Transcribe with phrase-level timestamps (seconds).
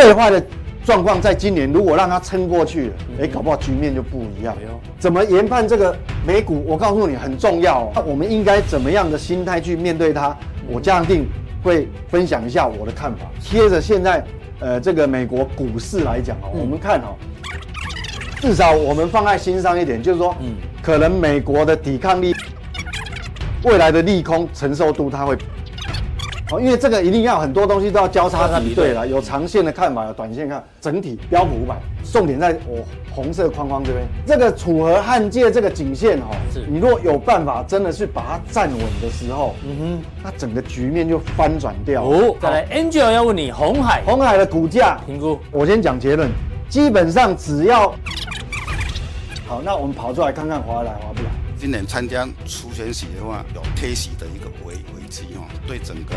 [0.00, 0.42] 最坏的
[0.82, 4.56] 状况在今年，如果让它撑过去了，哎，搞不好局面就不一样。
[4.98, 5.94] 怎么研判这个
[6.26, 6.64] 美股？
[6.66, 7.92] 我告诉你很重要哦。
[7.94, 10.34] 那我们应该怎么样的心态去面对它？
[10.66, 11.28] 我这样定
[11.62, 13.26] 会分享一下我的看法。
[13.40, 14.24] 接着现在，
[14.60, 17.14] 呃，这个美国股市来讲哦，我们看哦，
[18.40, 22.34] 至少我们放在心上一点，就是说，嗯，可能美国的抵抗力，
[23.64, 25.36] 未来的利空承受度，它会。
[26.52, 30.62] 哦，因为这个一定要很多东西都要交叉比对了，有长线的看法，有短线看。
[30.80, 31.76] 整体标普五百，
[32.12, 42.02] 重点在我红色框框这边，这个楚河汉界这个颈线哦，是你如果有办法真的是把它站稳的时候，嗯哼，那整个局面就翻转掉。
[42.02, 46.28] 哦，再来，Angel 要问你，红海，红海的股价评估，我先讲结论，
[46.68, 47.94] 基本上只要
[49.46, 51.28] 好，那我们跑出来看看划来划不来。
[51.56, 54.89] 今年参加除权息的话，有贴息的一个危危机哈，
[55.70, 56.16] 对整个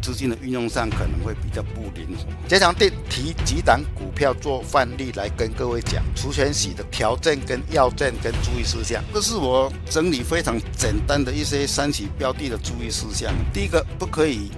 [0.00, 2.24] 资金的运用上可能会比较不灵活。
[2.48, 9.04] 加强錠提几档股票做范例来跟各位讲除权洗的条件跟要件跟注意事项。
[9.12, 13.30] 这是我整理非常简单的一些三期标的的注意事项。
[13.52, 14.50] 第一个，不可以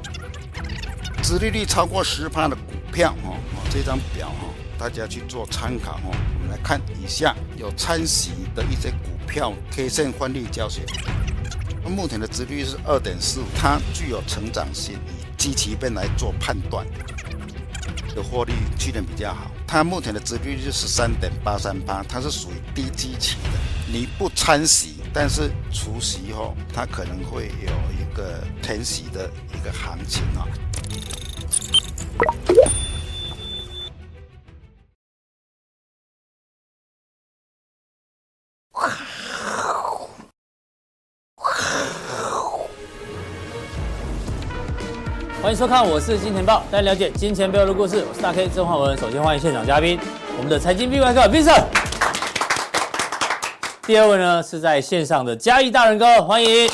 [1.25, 3.35] 殖利率超过十趴的股票哈，
[3.69, 4.47] 这张表哈，
[4.79, 6.03] 大家去做参考哈。
[6.05, 9.17] 我们来看以下有参洗的一些股。
[9.29, 10.83] 票 K 线换率教学，
[11.89, 16.87] 目前的殖率是二点四，它具有成长性，以基期面来做判断，
[18.15, 19.51] 的获利去年比较好。
[19.67, 23.51] 它目前的殖率是十三点八三八，它是属于低基期的。
[23.89, 30.47] 你不参洗，但是除息后，它可能会有一个填息的一个行情啊。
[45.57, 48.05] 收看，我是金钱爆，带你了解金钱背后的故事。
[48.07, 48.95] 我是大 K 郑焕文。
[48.99, 49.99] 首先欢迎现场嘉宾，
[50.37, 51.65] 我们的财经 B 怪客 Vincent。
[53.87, 56.69] 第二位呢是在线上的嘉义大仁哥，欢迎。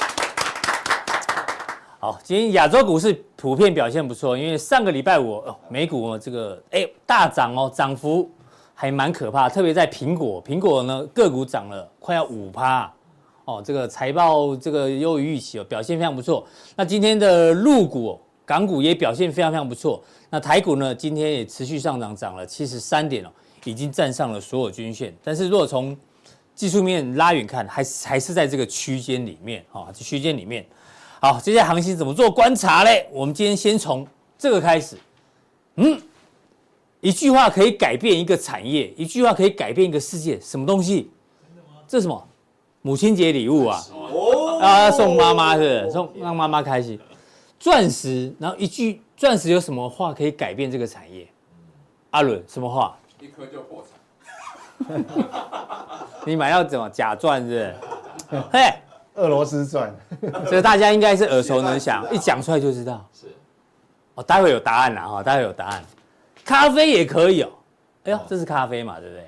[2.00, 8.28] 好，今天亚洲股市普遍表现不错，因为上个礼拜五美股这个哎大涨哦，涨幅
[8.74, 12.92] 还蛮可怕，特别在苹果，苹果呢个股涨了快要五趴
[13.44, 16.44] 哦，这个财报这个优于预期哦，表现非常不错。
[16.74, 18.20] 那今天的入股。
[18.52, 20.94] 港股也表现非常非常不错，那台股呢？
[20.94, 23.30] 今天也持续上涨，涨了七十三点哦，
[23.64, 25.10] 已经站上了所有均线。
[25.24, 25.96] 但是如果从
[26.54, 30.66] 技术面拉远看，还是还是在这个区间里面啊，这区间里面。
[31.18, 33.06] 好，接下来行情怎么做观察嘞？
[33.10, 34.98] 我们今天先从这个开始。
[35.76, 35.98] 嗯，
[37.00, 41.10] 一句话可以改变一个产业，一句话可以改变一个世界，什么东西？
[41.88, 42.28] 这是什么？
[42.82, 43.82] 母亲节礼物啊！
[44.12, 45.90] 哦，啊，送妈妈是？
[45.90, 47.00] 送让妈妈开心。
[47.62, 51.28] 钻石，然后一句钻石有什么话可以改变这个产业？
[52.10, 52.98] 阿伦，什么话？
[53.20, 55.04] 一颗就破产。
[56.24, 57.72] 你买到怎么假钻是
[58.28, 58.42] 不是？
[58.52, 58.74] 嘿，
[59.14, 63.08] 俄罗斯钻，这个大家应该是耳熟能详，一讲出来就知道。
[63.12, 63.28] 是。
[64.16, 65.84] 哦，待会有答案了哈，待会有答案。
[66.44, 67.50] 咖啡也可以哦。
[68.02, 69.24] 哎呦，这是咖啡嘛，对不对？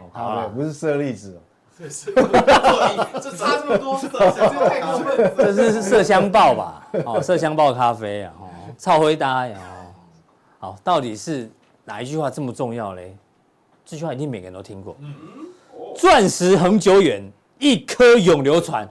[0.00, 1.40] 哦，咖啡不是舍利子哦。
[1.88, 5.34] 这差这么多色，太过分。
[5.54, 6.88] 这是麝香豹吧？
[7.04, 9.58] 哦，麝香豹咖啡啊，哦，超回答呀。
[10.58, 11.50] 好，到底是
[11.84, 13.16] 哪一句话这么重要嘞？
[13.84, 14.96] 这句话一定每个人都听过。
[15.00, 15.14] 嗯
[15.96, 17.22] 钻石恒久远，
[17.58, 18.88] 一颗永流传。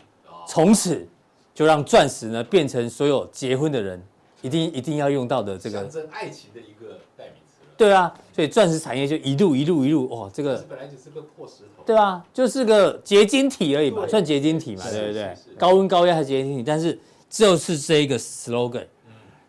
[0.48, 1.06] 从此
[1.54, 4.02] 就让钻石呢变成所有结婚的人
[4.42, 7.43] 一定一定要用到的这个象征爱情的一个代名词。
[7.78, 11.84] 对啊，所以钻石产业就一路一路一路哦，这个本来只是个破石头。
[11.86, 15.36] 对啊，就是个结晶体而已嘛，算结晶体嘛，对不对？
[15.58, 16.98] 高温高压还是结晶体，但是
[17.30, 18.86] 就是这一个 slogan，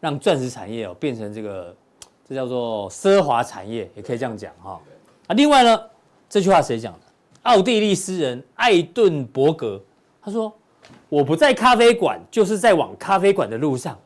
[0.00, 1.74] 让钻石产业哦变成这个，
[2.28, 4.80] 这叫做奢华产业，也可以这样讲哈。
[5.26, 5.80] 啊，另外呢，
[6.28, 6.98] 这句话谁讲的？
[7.42, 9.78] 奥地利诗人艾顿伯格，
[10.22, 10.50] 他说
[11.10, 13.98] ：“我不在咖啡馆，就是在往咖啡馆的路上。”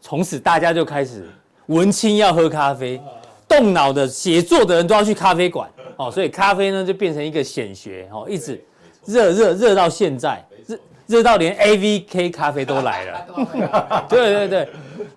[0.00, 1.28] 从此大家就开始
[1.66, 3.00] 文青要喝咖啡，
[3.48, 5.70] 动脑的写作的人都要去咖啡馆。
[5.96, 8.62] 哦，所以咖啡呢就变成一个显学哦，一直
[9.06, 14.06] 热热热到现在，热热到连 AVK 咖啡都来了。
[14.08, 14.68] 对对 对，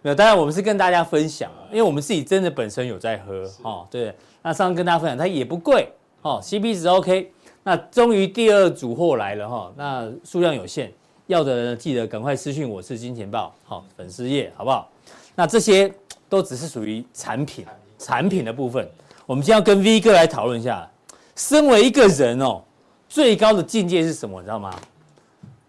[0.01, 3.85] 没有，当然我们是跟大家分享，因为我们自己真的本身有在喝哦。
[3.91, 5.91] 对，那上次跟大家分享，它也不贵
[6.21, 7.31] 哦，CP 值 OK。
[7.61, 10.89] 那终于第二组货来了哈，那数量有限，
[11.27, 14.89] 要的人记得赶快私讯我是金钱豹好粉丝页好不好？
[15.35, 15.91] 那这些
[16.29, 17.65] 都只是属于产品
[17.99, 18.89] 产品的部分。
[19.27, 20.89] 我们今天要跟 V 哥来讨论一下，
[21.35, 22.63] 身为一个人哦，
[23.07, 24.39] 最高的境界是什么？
[24.41, 24.73] 你知道吗？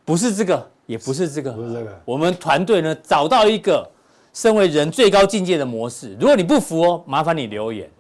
[0.05, 1.53] 不是这个，也不是这个。
[1.53, 2.00] 不是这个。
[2.06, 3.87] 我们团队呢找到一个
[4.32, 6.17] 身为人最高境界的模式。
[6.19, 7.91] 如果你不服哦，麻烦你留言。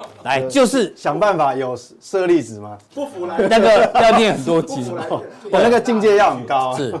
[0.24, 2.78] 来就是想办法有舍利子吗？
[2.94, 4.82] 不服来那个要念很多集
[5.52, 6.76] 我那个境界要很高啊。
[6.78, 6.94] 是，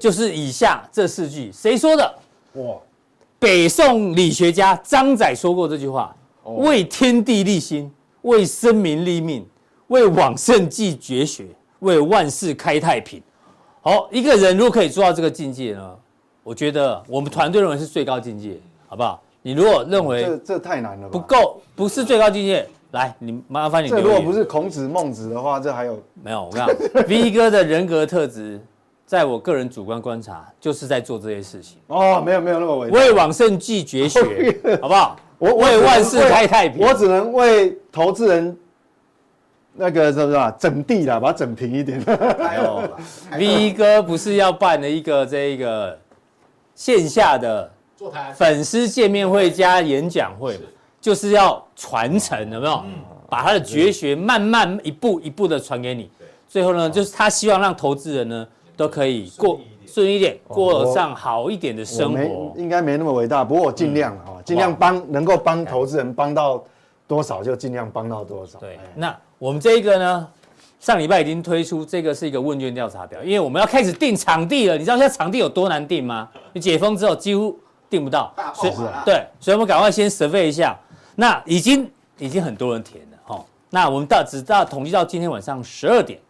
[0.00, 2.14] 就是以下这四句，谁说的？
[2.54, 2.74] 哇，
[3.38, 6.16] 北宋理学家张载说过这句话：
[6.54, 7.90] 为天地立心，
[8.22, 9.46] 为生民立命，
[9.88, 11.46] 为往圣继绝学，
[11.80, 13.22] 为万世开太平。
[13.82, 15.96] 好，一个人如果可以做到这个境界呢，
[16.42, 18.58] 我觉得我们团队认为是最高境界，
[18.88, 19.22] 好不好？
[19.42, 21.08] 你如果认为这这太难了？
[21.08, 23.88] 不够，不是最高境界，来，你麻烦你。
[23.88, 28.60] 这如果不是孔子、孟子的话，这还有没有，我跟你讲， V 哥的人格特质，
[29.06, 32.98] 在我个人主观观察，就是在做这些事情，哦，没有没有那么伟大。
[32.98, 34.20] 为往圣继绝学，
[34.82, 35.16] 好不好？
[35.38, 36.86] 我我为万事开太平。
[36.86, 38.56] 我只能为投资人
[39.74, 40.50] 那个是不是啊？
[40.58, 42.00] 整地啦，把它整平一点。
[42.38, 42.82] 还有
[43.38, 45.98] V 哥不是要办了一个这一个
[46.74, 50.64] 线下的座谈，粉丝见面会加演讲会嘛，
[51.00, 52.82] 就是要传承，有没有？
[53.28, 56.08] 把他的绝学慢慢一步一步的传给你。
[56.48, 58.46] 最后呢，就是他希望让投资人呢
[58.76, 59.60] 都可以过
[59.96, 62.52] 顺一点，过上好一点的我生没活。
[62.54, 66.62] 应该没那么伟大，不过我尽量哈，尽量帮能够帮投资人帮到
[67.06, 68.58] 多少就尽量帮到多少。
[68.58, 70.28] 对哎，那我们这一个呢，
[70.80, 74.76] 上礼拜已经推出，这个是一个问卷调查表，因为我们要开始定场地了。
[74.76, 76.28] 你知道现在场地有多难定吗？
[76.52, 77.58] 你解封之后几乎
[77.88, 80.78] 定不到，大所以啊对，所以我们赶快先 survey 一下。
[81.14, 86.20] 那已经已经很多人填了哈，那我们到直到统计到今天晚上十二点，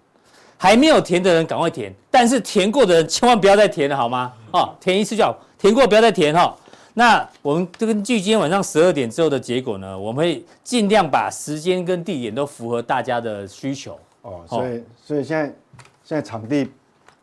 [0.59, 4.33] 还没有填的人赶快填，但是填过的人千万不要再填了好吗？
[4.53, 6.57] 哦，填一次就好，填过不要再填哈。
[6.95, 13.99] 那我们根据今天晚上十二点之后的结果呢，我们会尽量把时间跟地点都符合大家的需求。
[14.23, 15.45] 哦，所以所以现在
[16.03, 16.67] 现在场地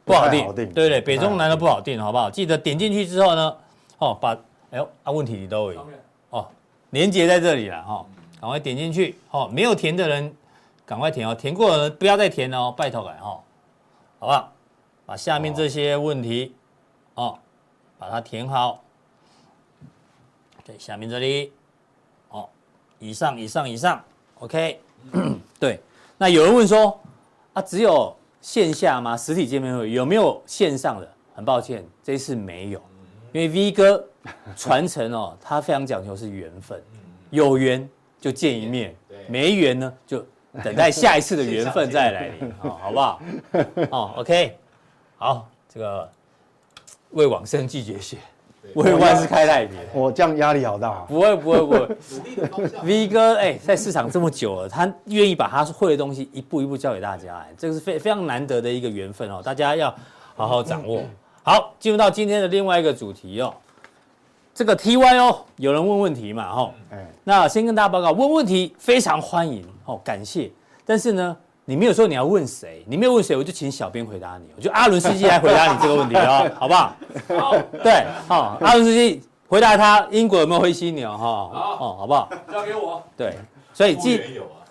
[0.06, 2.30] 不好定，太好定，对对，北中南都不好定，好不好？
[2.30, 3.56] 记得点进去之后呢，
[3.98, 4.38] 哦，把
[4.70, 5.86] 哎呦啊问题你都有
[6.30, 6.48] 哦，
[6.92, 8.06] 连接在这里了哈，
[8.40, 10.32] 赶快点进去哦，没有填的人
[10.94, 13.44] 赶快填哦，填过了不要再填哦，拜托了哈，
[14.20, 14.54] 好不好？
[15.08, 16.54] 把下面这些问题
[17.16, 17.40] 哦，
[17.98, 18.84] 把它填好。
[20.64, 21.52] 对，下面这里，
[22.30, 22.48] 哦，
[23.00, 24.04] 以上以上以上
[24.38, 24.80] ，OK，
[25.60, 25.82] 对。
[26.16, 27.02] 那有人问说，
[27.54, 29.18] 啊，只有线下吗？
[29.18, 31.12] 实体见面会有没有线上的？
[31.34, 32.80] 很抱歉，这一次没有，
[33.32, 34.08] 因为 V 哥
[34.56, 36.80] 传承哦， 他非常讲究是缘分，
[37.32, 37.90] 有缘
[38.22, 38.96] 就见一面，
[39.28, 40.24] 没缘呢就
[40.64, 43.22] 等待下一次的缘分再来临， 哦，好不好？
[43.90, 44.56] 哦，OK，
[45.18, 46.08] 好，这个
[47.12, 48.18] 为往生拒绝学，
[48.76, 49.78] 为万事开太平。
[49.94, 51.06] 我这样压力好大啊。
[51.08, 51.98] 不会不会不会。
[52.84, 59.94] V 哥哎、在市场这么久了，他愿意把他会的东西一步一步教给大家，哎，这个是非非常难得的一个缘分哦，大家要
[60.36, 61.02] 好好掌握。
[61.42, 63.54] 好，进入到今天的另外一个主题哦，
[64.54, 70.52] 这个 TY 哦，有人问问题嘛，哈、哦，哎，那先跟大家报告，问问题非常欢迎哦，感谢。
[70.86, 71.36] 但是呢，
[71.66, 76.96] 你没有说你要问谁，你没有问谁，我就请小编回答你，我就阿伦斯基来回答你这个问题哦， 好不好？
[77.36, 82.30] 好，对，好、哦，阿伦斯基回答他英国有没有灰犀牛哈，哦，哦，好不好？
[82.52, 83.02] 交给我。
[83.18, 83.36] 对，
[83.74, 84.62] 所以记有啊，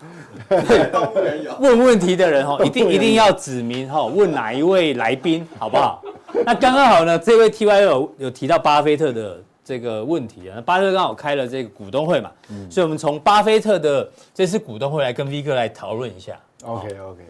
[0.92, 1.56] 动物园有。
[1.58, 6.00] 问问题的人哈，一定一定要指明哈，问哪一位来宾，好不好？
[6.46, 12.30] 那刚刚好呢，这位 T Y 有有提到巴菲特的这个问题啊，那巴菲特刚好开了这个股东会嘛，
[12.70, 16.38] 所以我们从巴菲特的这次股东会来跟 V 哥来讨论一下。
[16.64, 17.20] OK OK，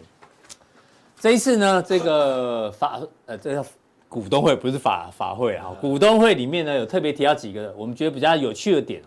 [1.19, 3.65] 这一次呢，这个法呃，这个
[4.09, 9.01] 股东会不是法法会啊，股东会里面呢有特别提到几个我们觉得比较有趣的点。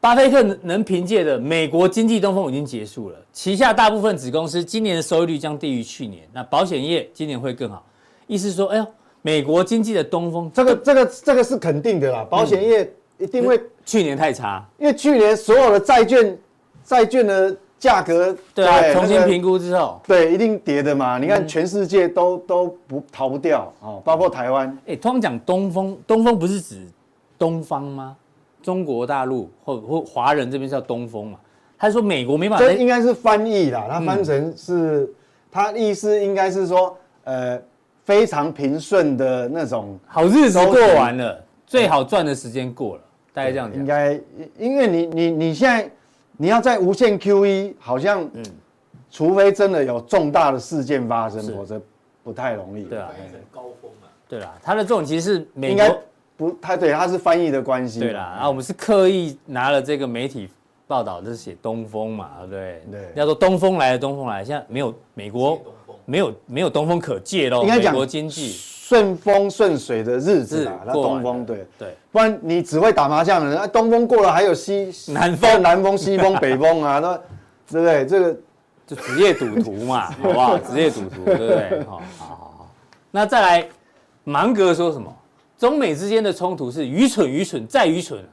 [0.00, 7.84] 巴菲特能凭借的美国经济东风已经结束了，旗下大部分子公司今年的收益率将低于去年，那保险业今年会更好。
[8.28, 8.86] 意思是说，哎呦，
[9.28, 16.38] 美国经济的东风这个这个这个是肯定的啦，保险业一定会，去年太差，因为去年所有的债券
[16.82, 21.18] 债券的价格，对啊，重新那个评估之后，对，一定跌的嘛。
[21.18, 24.78] 你看全世界都都不逃不掉哦，包括台湾。
[24.86, 26.86] 哎，通常讲东风，东风不是指
[27.38, 28.16] 东方吗？
[28.62, 31.38] 中国大陆或或华人这边叫东风嘛？
[31.76, 35.12] 他说美国没办法这应该是翻译啦，他翻成是，
[35.52, 37.60] 他意思应该是说，呃，
[38.08, 43.02] 非常平顺的那种，好日子过完了，最好赚的时间过了，
[43.34, 43.78] 大概这样讲。
[43.78, 44.18] 应该，
[44.56, 45.90] 因为你你你现在
[46.38, 48.42] 你要在无限 QE，好像，嗯，
[49.10, 51.78] 除非真的有重大的事件发生，否则
[52.24, 52.84] 不太容易。
[52.84, 53.10] 对啊，
[53.52, 54.08] 高峰啊。
[54.26, 56.02] 对啦，他的这种其实是美应该国。
[56.34, 58.00] 不，太对他是翻译的关系。
[58.00, 60.48] 对啦，然后我们是刻意拿了这个媒体
[60.86, 62.82] 报道，就是写东风嘛，对不对？
[62.90, 65.60] 对要说东风来了，东风来了，现在没有美国
[66.08, 67.62] 没有没有东风可借喽。
[67.62, 70.80] 应该讲美国经济顺风顺水的日子啊。
[70.86, 77.14] 那东风对对，不然你只会打麻将的人，东风过了还有西南风、南风、西风、北风啊， 那
[77.70, 78.06] 对不对？
[78.06, 78.36] 这个
[78.86, 80.56] 就职业赌徒嘛， 好不好？
[80.56, 81.84] 职业赌徒，对不对？
[81.84, 82.70] 好好好。
[83.10, 83.68] 那再来，
[84.24, 85.14] 芒格说什么？
[85.58, 88.24] 中美之间的冲突是愚蠢、愚蠢再愚蠢。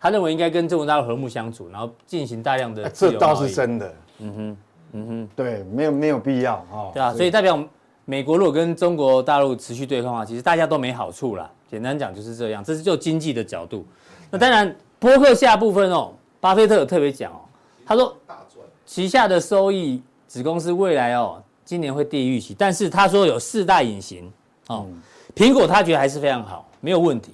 [0.00, 3.20] 他认为应该跟中国大陆和睦相处，然后进行大量的自由贸易。
[3.20, 3.94] 这倒是真的。
[4.20, 4.56] 嗯哼，
[4.92, 6.90] 嗯哼，对，没有没有必要啊。
[6.92, 7.62] 对啊，所以代表
[8.04, 11.50] 美国如果跟中国大陆持续对抗的话，其实大家都没好处啦。
[11.70, 13.84] 简单讲就是这样，这是就经济的角度。
[14.30, 17.40] 那当然，波克夏部分哦，巴菲特有特别讲哦，
[17.86, 18.16] 他说
[18.84, 24.30] 旗下的收益子公司未来哦，今年会低于预期，但是他说有四大隐形
[24.68, 24.86] 哦，
[25.34, 27.32] 苹果他觉得还是非常好，没有问题。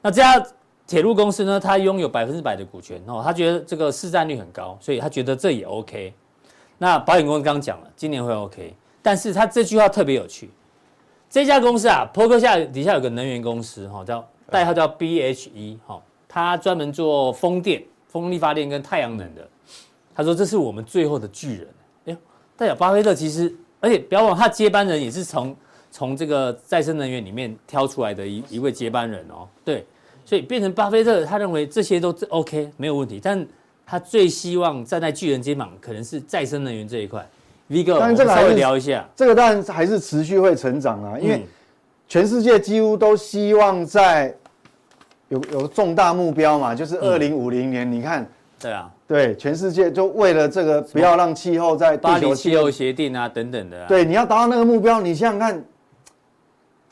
[0.00, 0.44] 那这家。
[0.86, 6.14] 铁路公司呢，他拥有百分之百的股权哦，他觉得这个市占率很高，所以他觉得这也 OK。
[6.78, 10.48] 那保险公司刚刚讲了，今年会 OK，但是他这句话特别有趣。
[11.28, 19.46] 这家公司啊，波克夏底下有个能源公司哈，叫代号叫 BHE 哈，他专门做风电、风力发电跟太阳能的。
[20.14, 21.68] 他说这是我们最后的巨人。
[22.06, 22.16] 哎呦，
[22.56, 25.54] 代表巴菲特其实，而且不要忘，他接班人也是从
[25.90, 29.84] 从这个再生能源里面挑出来的一一位接班人哦，对。
[30.24, 33.46] 所以变成巴菲特，他认为这些都 OK 没有问题，但
[33.90, 37.26] 他最希望站在巨人肩膀，可能是再生能源这一块。
[37.68, 41.46] V 哥，我们稍微聊一下，这个当然还是持续会成长啊，因为
[42.06, 44.34] 全世界几乎都希望在
[45.28, 48.30] 有有重大目标嘛，就是二零五零年，你看，
[48.60, 55.64] 对啊，对，全世界就为了这个不要让气候在巴黎气候协定啊等等的，对，你要达到那个目标，你想想看，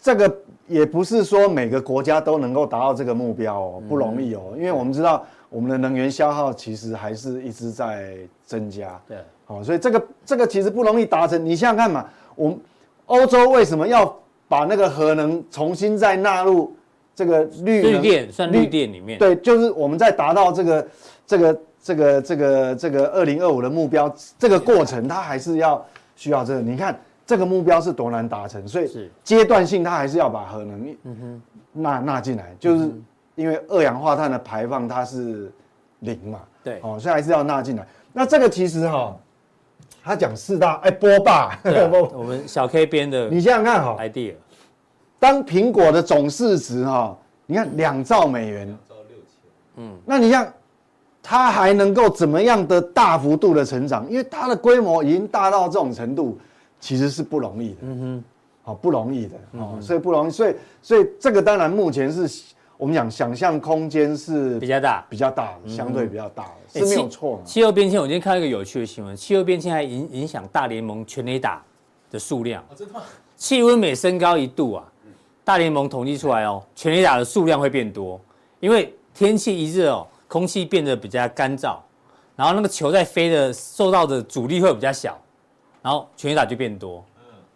[0.01, 0.35] 这个。
[0.69, 9.01] 也不是说每个国家都能够达到这个目标哦，不容易哦，因为我们知道我们的能源消耗其实还是一直在增加。
[9.07, 11.45] 对，好，所以这个这个其实不容易达成。
[11.45, 12.61] 你想想看嘛，我们
[13.07, 14.17] 欧洲为什么要
[14.49, 16.75] 把那个核能重新再纳入
[17.15, 19.19] 这个绿绿电算绿电里面？
[19.19, 20.89] 对，就是我们在达到这个
[21.27, 25.85] 这个这个这个这个二零二五的目标，这个过程它还是要
[26.15, 26.61] 需要这个。
[26.61, 26.99] 你看。
[27.29, 30.97] 这个目标是多难达成，所以阶段性它还是要把核能
[31.73, 32.89] 纳纳进来，就是
[33.37, 35.53] 因为二氧化碳的排放它是
[36.01, 37.87] 零嘛，对，哦，所以还是要纳进来。
[38.13, 39.17] 那这个其实哈，
[40.03, 41.57] 他讲四大哎 波霸，
[42.13, 44.35] 我们小 K 编的，你想想看哈，idea，
[45.21, 47.17] 当苹果的总市值哈，
[47.47, 50.47] 你看两兆美元，两兆六千，嗯，那你像
[51.23, 54.11] 它还能够怎么样的大幅度的成长？
[54.11, 56.39] 因为它的规模已经大到这种程度。
[56.79, 58.25] 其实是不容易的，嗯哼，
[58.63, 62.29] 好不容易的，哦，所以不容易，所以所以这个当然目前是
[62.79, 67.41] 我们讲想象空间是比较大，比较大，相对比较大的，是没有错。
[67.45, 71.63] 气候变迁，我今天看到一个有趣的新闻，气候变迁还影影响大联盟全垒打
[72.11, 72.65] 的数量。
[72.75, 73.03] 真的吗？
[73.37, 74.85] 气温每升高一度啊，
[75.45, 78.21] 大联盟统计出来哦，全垒打的数量会变多，
[78.61, 81.77] 因为天气一热哦，空气变得比较干燥，
[82.35, 85.19] 然后那个球在飞的受到的阻力会比较小。
[85.83, 87.05] 然后全垒打就变多，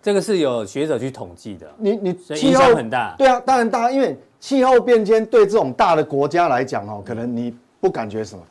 [0.00, 1.68] 这个是有学者去统计的。
[1.76, 8.42] 你你气候很大，对啊，当然大，因为气候变迁对这种大的国家来讲哦，可能你不感觉什么。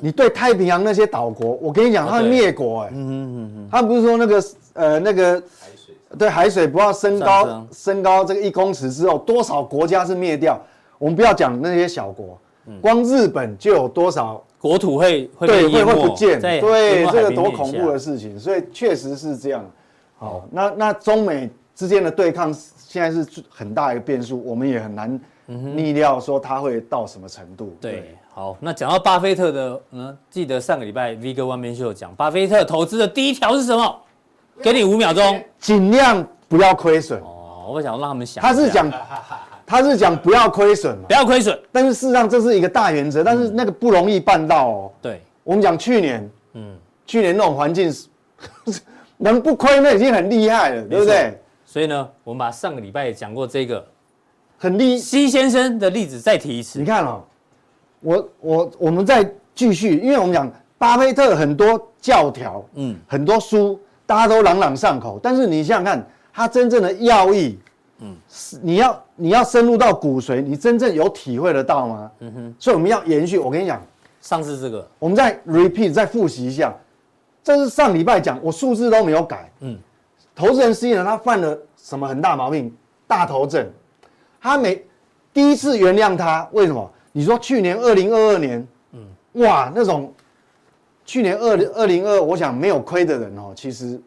[0.00, 8.02] 你对太平洋那些岛国，我跟你讲，他们灭国哎，嗯嗯嗯，他们不是说那个呃那个海水，对海水不要升高升。
[8.02, 10.60] 高这个一公尺之后，多少国家是灭掉？
[10.98, 12.36] 我们不要讲那些小国，
[12.80, 14.42] 光日本就有多少。
[14.58, 19.64] 国土会会对会会不见，对这个多恐怖的事情，所以确实是这样。
[20.18, 27.76] 好，那那中美之间的对抗现在是很大一个变数，我们也很难逆料说它会到什么程度。
[27.80, 34.02] 对，好，那讲到巴菲特的，嗯，记得上个礼拜 V 哥万边秀讲，巴菲特投资的第一条是什么？
[34.60, 37.20] 给你五秒钟，尽量不要亏损。
[37.20, 38.90] 哦，我想让他们想，他是讲。
[39.68, 44.92] 他是讲不要亏损，不要亏损，但是事实上这是一个大原则，但是那个不容易办到哦。
[45.02, 47.92] 对，我们讲去年，嗯，去年那种环境，
[49.18, 51.36] 能不亏那已经很厉害了，对不对？
[51.76, 53.86] 所以呢，我们把上个礼拜也讲过这个
[54.56, 56.78] 很厉西先生的例子再提一次。
[56.78, 57.22] 你看哦，
[58.00, 67.58] 我我我们再继续，因为我们讲巴菲特很多教条，嗯，很多书大家都朗朗上口，但是你想想看，他真正的要义。
[67.98, 68.16] 嗯，
[68.62, 72.10] 你要你要深入到骨髓，你真正有体会得到吗？
[72.20, 73.38] 嗯哼，所以我们要延续。
[73.38, 73.82] 我跟你讲，
[74.22, 76.74] 上次这个，我们再 repeat 再复习一下，
[77.44, 79.52] 这是上礼拜讲，我数字都没有改。
[79.60, 79.78] 嗯，
[80.34, 82.74] 投资人 C 呢，他犯了什么很大毛病？
[83.06, 83.64] 大头症。
[84.40, 84.84] 他没
[85.32, 86.90] 第一次原谅他，为什么？
[87.12, 90.12] 你说去年二零二二年，嗯，哇，那种
[91.04, 94.00] 去年二零二零二，我想没有亏的人哦，其实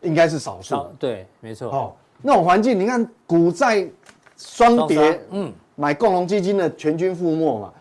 [0.00, 0.84] 应该是少数。
[0.98, 1.70] 对，没错。
[1.70, 1.92] 哦。
[2.22, 3.88] 那种环境，你看股债
[4.36, 7.72] 双跌，嗯，买共同基金的全军覆没嘛。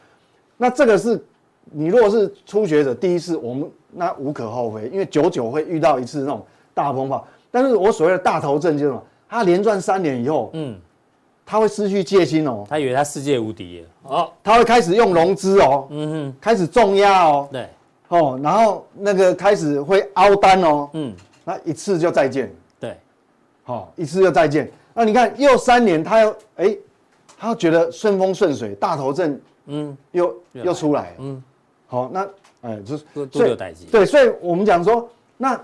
[0.56, 1.20] 那这个是
[1.64, 7.26] 你如果是初学者，第一次我们那无可厚非，因为久久会遇到一次那种大风暴。
[7.50, 9.04] 但是我所谓的大头症就是什么？
[9.36, 10.80] 他连赚三年以后，嗯，
[11.46, 12.66] 他会失去戒心哦。
[12.70, 17.70] 他以为他世界无敌了，哦，他会开始用融资哦，嗯哼，开始重压哦，对，
[18.08, 21.14] 哦，然后那个开始会凹单哦，嗯，
[21.44, 22.50] 那一次就再见，
[22.80, 22.98] 对，
[23.64, 24.72] 好，一次就再见。
[24.94, 26.78] 那你看又三年，他又哎，
[27.38, 31.44] 他觉得顺风顺水，大头阵，嗯，又又出来，嗯，
[31.88, 32.26] 好，那
[32.62, 35.62] 哎就是多有代志，对，所以我们讲说那。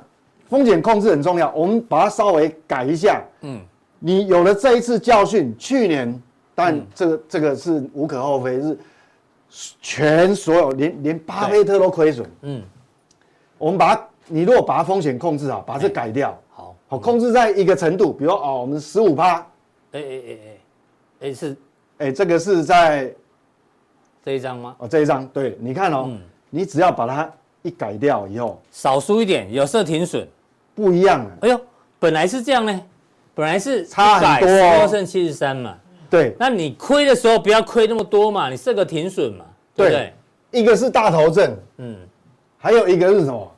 [0.51, 3.24] 风险控制很重要，我们把它稍微改一下。
[3.39, 3.58] 嗯，
[4.00, 6.22] 你有了这一次教训，去年，
[6.53, 8.77] 但这个、嗯、这个是无可厚非，是
[9.79, 12.29] 全所有连连巴菲特都亏损。
[12.41, 12.62] 嗯，
[13.58, 19.36] 我们把它，你如果把它风险控制好，把这改掉，好，好控制在一个程度，比如哦，我们十五趴。
[19.93, 20.38] 哎哎哎
[21.22, 21.58] 哎，哎是，
[22.00, 23.10] 哎这个是在
[24.25, 24.75] 这一张吗？
[24.79, 27.31] 哦这一张，对，你看哦，嗯、你只要把它
[27.62, 30.27] 一改掉以后，少输一点，有设停损。
[30.75, 31.32] 不一样了。
[31.42, 31.60] 哎呦，
[32.00, 32.82] 本来是这样呢，
[33.34, 35.75] 本来是差很多，十二胜七十三嘛。
[36.10, 40.13] 对，那你亏的时候不要亏那么多嘛，你设个停损嘛，对不对？
[40.51, 41.96] 一个是大头症，嗯，
[42.58, 43.51] 还有一个是什么？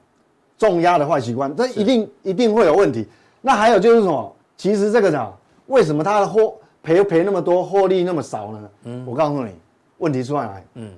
[0.56, 3.08] 重压的坏习惯，这一定一定会有问题。
[3.42, 4.36] 那还有就是什么？
[4.56, 5.34] 其实这个呢，
[5.66, 8.70] 为什么他的获赔赔那么多，获利那么少呢？
[8.84, 9.52] 嗯，我告诉你，
[9.98, 10.64] 问题出在哪里？
[10.76, 10.92] 嗯，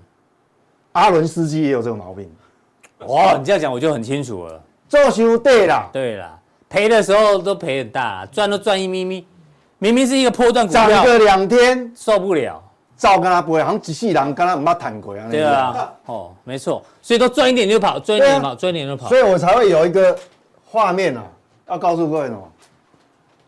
[0.91, 2.29] 阿伦斯基也有这个毛病。
[3.07, 4.61] 哇，你这样讲我就很清楚了。
[4.87, 6.37] 做修对了，对啦，
[6.69, 9.25] 赔的时候都赔很大，赚都赚一咪咪，
[9.79, 12.61] 明明是一个波段股票，涨个两天受不了，
[12.95, 15.27] 照跟他不会，好像一世人跟他没谈过啊。
[15.29, 19.09] 对啊，哦，没错，所以都赚一点就跑，赚一点跑，赚一点就跑。
[19.09, 20.17] 所以我才会有一个
[20.63, 21.23] 画面啊，
[21.69, 22.51] 要告诉各位什么？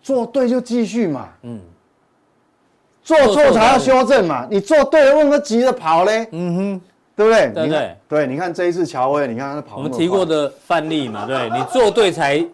[0.01, 1.59] 做对就继续嘛，嗯，
[3.03, 6.27] 做错才要修正嘛，你做对了，为什么急着跑嘞？
[6.31, 6.81] 嗯哼。
[7.17, 7.51] 对不对？
[7.51, 9.77] 对对对，你看这一次乔威，你看他跑。
[9.77, 12.45] 我们提过的范例嘛，对，你做对才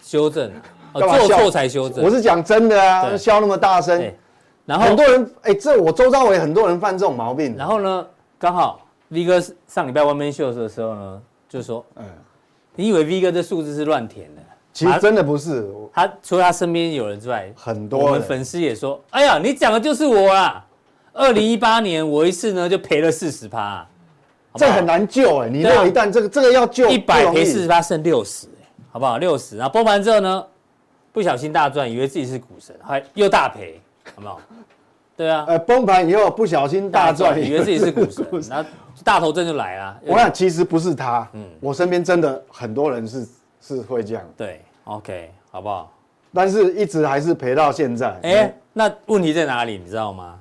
[0.00, 0.52] 修正，
[0.94, 2.04] 做错才修正。
[2.04, 4.00] 我是讲真的啊，笑那么大声。
[4.64, 7.56] 然后很多人，哎，这我周遭也很多人犯这种毛病。
[7.56, 8.06] 然后呢，
[8.38, 12.04] 刚好 V 哥上礼拜 One Man Show 的时候呢，就说，嗯，
[12.76, 14.42] 你以为 V 哥这数字是乱填的？
[14.72, 15.68] 其实真的不是。
[15.92, 20.64] 他除了他身边有人之外，很多我们粉丝也说，哎呀，你讲的就是我啊。
[21.18, 23.84] 二零一八年我一次呢就赔了四十趴，
[24.54, 25.48] 这很难救哎！
[25.48, 28.46] 你如果一旦这个这个要救，一百赔四十趴剩六十，
[28.92, 29.18] 好不好？
[29.18, 30.46] 六十，然后崩盘之后呢，
[31.12, 33.80] 不小心大赚，以为自己是股神，还又大赔，
[34.14, 34.40] 好不好？
[35.16, 38.70] 对啊，呃，崩盘以后不小心大赚，以为自己是股神，然后
[39.02, 40.00] 大头症就来了。
[40.06, 43.26] 我想其实不是他，嗯，我身边真的很多人是
[43.60, 44.22] 是会这样。
[44.36, 45.92] 对，OK，好不好？
[46.32, 48.16] 但是一直还是赔到现在。
[48.22, 49.76] 哎，那问题在哪里？
[49.76, 50.38] 你知道吗？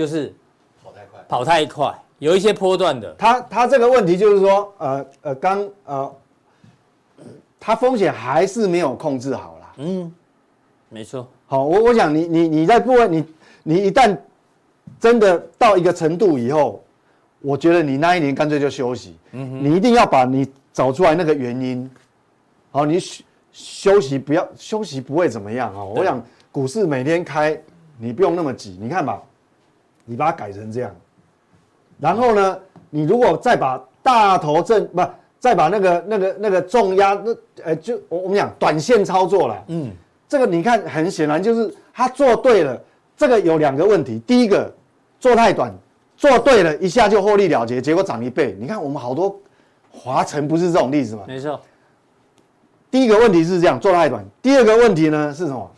[0.00, 0.34] 就是
[0.82, 3.14] 跑太快，跑太快，有一些波段的。
[3.18, 6.16] 他他这个问题就是说，呃呃，刚呃，
[7.60, 9.72] 他风险还是没有控制好啦。
[9.76, 10.10] 嗯，
[10.88, 11.28] 没错。
[11.46, 13.24] 好，我我想你你你在部位你
[13.62, 14.16] 你一旦
[14.98, 16.82] 真的到一个程度以后，
[17.42, 19.18] 我觉得你那一年干脆就休息。
[19.32, 19.62] 嗯哼。
[19.62, 21.90] 你一定要把你找出来那个原因。
[22.70, 25.84] 好，你休休息不要休息不会怎么样啊。
[25.84, 27.60] 我想股市每天开，
[27.98, 28.78] 你不用那么急。
[28.80, 29.20] 你看吧。
[30.04, 30.94] 你把它改成这样，
[31.98, 32.58] 然后呢，
[32.88, 35.02] 你如果再把大头正不，
[35.38, 39.90] 再把那个那个那个重压那呃，就我我们讲短线操作了，嗯，
[40.28, 42.82] 这个你看很显然就是他做对了，
[43.16, 44.72] 这个有两个问题，第一个
[45.18, 45.72] 做太短，
[46.16, 49.38] 做对了一下就获利了结，结果涨一倍，你看我们好多
[49.90, 51.22] 华晨不是这种例子吗？
[51.26, 51.60] 没错，
[52.90, 55.70] 第一个问题是这样做太短，第二个问题呢是什么？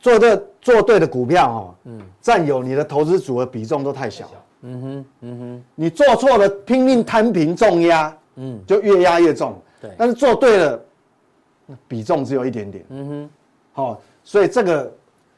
[0.00, 4.24] 做对做对的股票哈，嗯，占有你的投资组合比重都太小，
[4.62, 10.80] 嗯哼，嗯哼，你做错了拼命摊平重压，嗯，就越压越重，对，但是做对了，
[11.86, 13.30] 比重只有一点点，嗯哼，
[13.74, 14.90] 好，所以这个，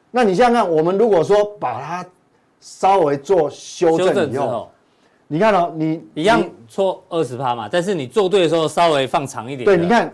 [0.09, 2.05] 那你想想看，我们如果说把它
[2.61, 4.71] 稍微做修正以后，
[5.27, 10.09] 你看哦，你一样错二十趴嘛，但是你做对的时候稍微放长一点，对，你看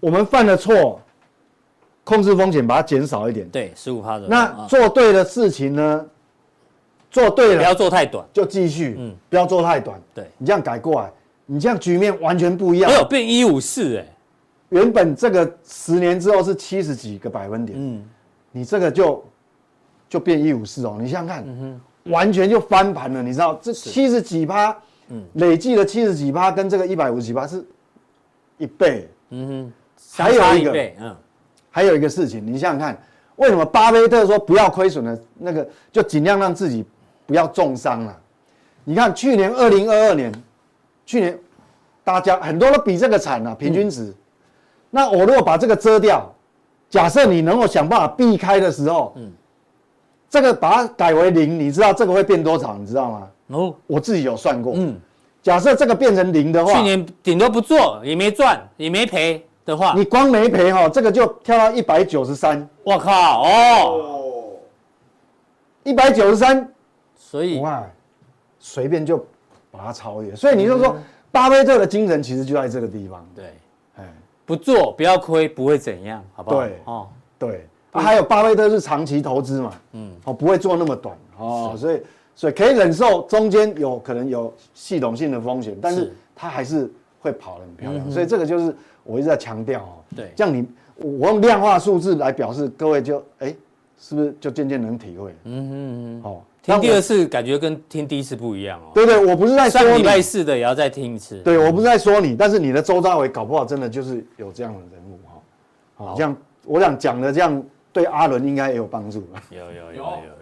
[0.00, 0.98] 我们犯了错。
[2.04, 3.48] 控制风险，把它减少一点。
[3.48, 4.26] 对，十五趴的。
[4.28, 6.06] 那做对的事情呢？
[7.10, 8.96] 做对了，不要做太短，就继续。
[8.98, 10.00] 嗯，不要做太短。
[10.14, 11.12] 对，你这样改过来，
[11.44, 12.90] 你这样局面完全不一样。
[12.90, 14.06] 没有变一五四哎，
[14.70, 17.78] 原本这个十年之后是七十几个百分点。
[17.78, 18.02] 嗯，
[18.50, 19.22] 你这个就
[20.08, 20.96] 就变一五四哦。
[20.98, 23.22] 你想想看，完全就翻盘了。
[23.22, 24.74] 你知道这七十几趴，
[25.08, 27.62] 嗯，累计的七十几趴跟这个一百五十几趴是
[28.56, 29.06] 一倍。
[29.28, 29.72] 嗯哼，
[30.16, 31.16] 还有一个，嗯。
[31.72, 32.96] 还有一个事情，你想想看，
[33.36, 36.84] 为什么巴菲特说不要亏损的那个，就尽量让自己
[37.26, 38.16] 不要重伤了？
[38.84, 40.32] 你看去年二零二二年，
[41.04, 41.38] 去年
[42.04, 44.02] 大家很多都比这个惨啊，平均值。
[44.02, 44.14] 嗯、
[44.90, 46.32] 那我如果把这个遮掉，
[46.90, 49.32] 假设你能够想办法避开的时候，嗯，
[50.28, 52.76] 这个把它改为零，你知道这个会变多少？
[52.76, 53.28] 你知道吗？
[53.48, 54.96] 哦，我自己有算过，嗯，
[55.42, 64.52] 假设这个变成零的话，去年顶多不做也没赚也没赔的话，你光没赔哈，这个就跳到一百九十三，我靠哦，
[65.84, 66.68] 一百九十三，
[67.16, 67.84] 所以哇。
[68.64, 69.18] 随便就
[69.72, 70.96] 把它超越，所以你就说，
[71.32, 73.28] 巴菲特的精神其实就在这个地方。
[73.34, 73.46] 对，
[73.96, 74.04] 哎，
[74.46, 76.60] 不做不要亏，不会怎样，好不好？
[76.60, 77.08] 对，哦，
[77.40, 82.02] 对，还有巴菲特是长期投资嘛，嗯，哦，不会做那么短，哦，所以
[82.36, 86.88] 所以可以忍受中间有可能有系统性的风险，但是他还是
[87.20, 93.54] 会跑得很漂亮，所以这个就是我一直在强调哦，对，这样你我用量化数字来表示，各位就哎，
[93.98, 95.34] 是不是就渐渐能体会？
[95.44, 95.72] 嗯嗯
[96.18, 96.44] 嗯，好。
[96.62, 98.92] 听第二次感觉跟听第一次不一样哦。
[98.94, 99.88] 对对，我不是在说你。
[99.88, 101.36] 上礼拜四的也要再听一次。
[101.40, 106.06] 对，我不是在说你，但是你的周大伟搞不好真的就是有这样的人物哈。
[106.06, 107.60] 好，这样我想讲的这样
[107.92, 109.26] 对阿伦应该也有帮助。
[109.50, 110.32] 有有有有有。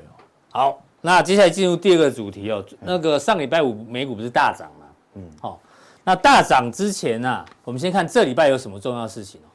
[0.50, 2.62] 好，那接下来进入第二个主题哦。
[2.80, 4.86] 那个上礼拜五美股不是大涨吗？
[5.14, 5.22] 嗯。
[5.40, 5.58] 好，
[6.04, 9.48] 那大涨之前呢，我们先看这礼拜有什么重要事情哦。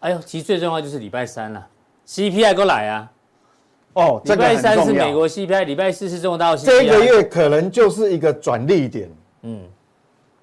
[0.00, 1.66] 哎呦，其实最重要就是礼拜三了
[2.06, 3.10] ，CPI 过来啊。
[3.94, 6.64] 哦，礼拜三是美国 CPI，礼拜四是中国大陆 CPI。
[6.64, 9.08] 这个月可能就是一个转利点。
[9.42, 9.62] 嗯，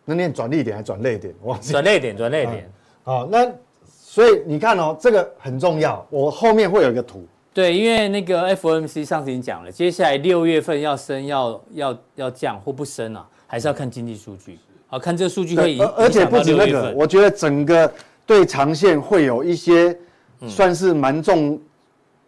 [0.06, 1.34] 那念转利点还是转捩点？
[1.44, 2.72] 哇，转捩点，转捩点。
[3.04, 3.52] 好，那
[3.86, 6.06] 所以你看哦，这个很重要。
[6.10, 7.26] 我后面会有一个图。
[7.54, 14.58] 对，因为那个 FOMC 上次已经讲了，接下来六月份要升，要要要降或不升啊，还是要看经济数据。
[14.92, 15.84] 好，看这个数据会影。
[15.98, 17.92] 而且不止那个，我觉得整个
[18.28, 19.98] 对长线会有一些
[20.48, 21.60] 算是蛮重。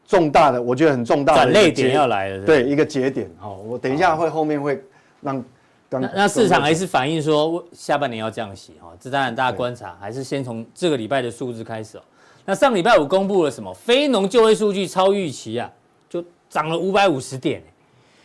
[0.06, 3.28] 重大的，我觉得很重大的转捩点要来了，对，一个节点。
[3.40, 4.84] 好，我等一下会后面会
[5.22, 5.44] 让
[5.90, 12.02] 那那市场还是反映说下半年要降息哈，这当然大家观察还是先从这个礼拜的数字开始哦。
[12.44, 13.74] 那上礼拜五公布了什么？
[13.74, 15.72] 非农就业数据超预期啊，
[16.10, 17.64] 就涨了五百五十点，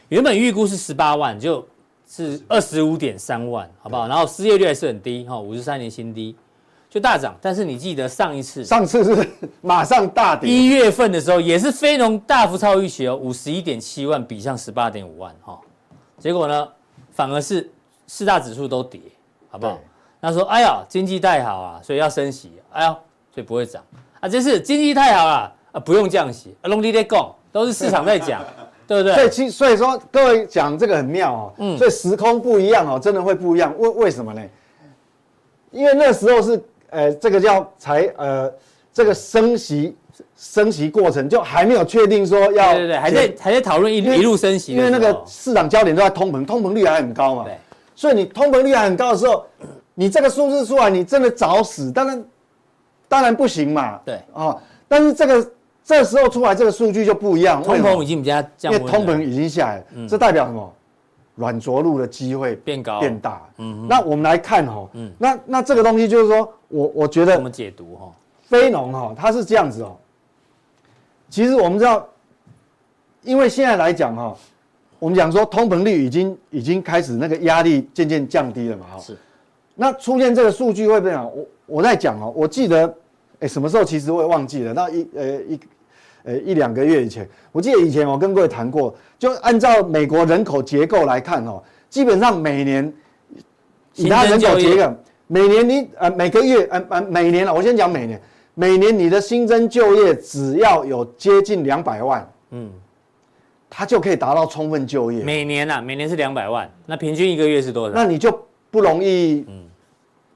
[0.09, 1.67] 原本预估是十八万，就
[2.09, 4.09] 是二十五点三万，好不好？
[4.09, 6.35] 然后失业率还是很低哈，五十三年新低。
[6.91, 9.29] 就大涨，但是你记得上一次，上次是
[9.61, 10.49] 马上大跌。
[10.51, 15.61] 一月份的时候也是非农大幅超预期哦，五十一点七万比上十八点五万哈，
[16.19, 16.67] 结果呢，
[17.13, 17.71] 反而是
[18.07, 18.99] 四大指数都跌，
[19.51, 19.79] 好不好？
[20.19, 22.97] 那说哎呀经济太好啊，所以要升息，哎呀
[23.35, 23.85] 所以不会涨
[24.21, 28.43] 啊，这是经济太好了啊，不用降息，拢在讲，都是市场在讲，
[28.89, 29.15] 对不对？
[29.15, 34.43] 所以其所以说各位讲这个很妙哦，嗯，所以时空不一样哦，真的会不一样，为为什么呢？
[35.71, 36.61] 因为那时候是。
[36.91, 38.51] 呃，这个叫才呃，
[38.95, 39.95] 这个升息
[40.39, 47.59] 升息过程就还没有确定说要，对对对，还在还在讨论一一路升息，因为那个市场焦点都在通膨，通膨率还很高嘛，对，
[47.95, 49.45] 所以你通膨率还很高的时候，
[49.93, 52.25] 你这个数字出来，你真的找死，当然
[53.07, 55.51] 当然不行嘛，对啊、哦，但是这个
[55.89, 60.71] 这时候出来这个数据就不一样，通膨已经比较降，因为通膨已经下来，嗯、这代表什么？
[61.37, 68.13] 软着陆的机会变高变大，嗯，那我们来看哈，嗯，那那这个东西就是说我我觉得怎么解读哈？
[68.43, 69.97] 非农哈，它是这样子哦。
[71.31, 72.07] 其实我们知道，
[73.23, 74.37] 因为现在来讲哈，
[74.99, 79.17] 我们讲说通膨率已经已经开始那个压力渐渐降低了嘛，哈，是。
[79.75, 81.25] 那出现这个数据会不会讲？
[81.25, 82.95] 我我在讲哦，我记得，
[83.41, 85.59] 哎，什么时候其实我也忘记了，那一呃一。
[86.29, 92.93] 呃，一两个月以前，我记得以前我跟各位谈过，就按照美国人口结构来看哦，基本上每年
[93.95, 94.95] 以他人口结构，
[95.27, 98.21] 每年你呃每个月呃呃每年了，我先讲每年，
[98.55, 102.71] 每年你的新增就业只要有接近两百万，嗯，
[103.71, 105.25] 它就可以达到充分就业。
[105.25, 107.95] 每年啊，每年是两百万，那平均一个月是多少？
[107.95, 108.39] 那你就
[108.71, 109.65] 不容易，嗯，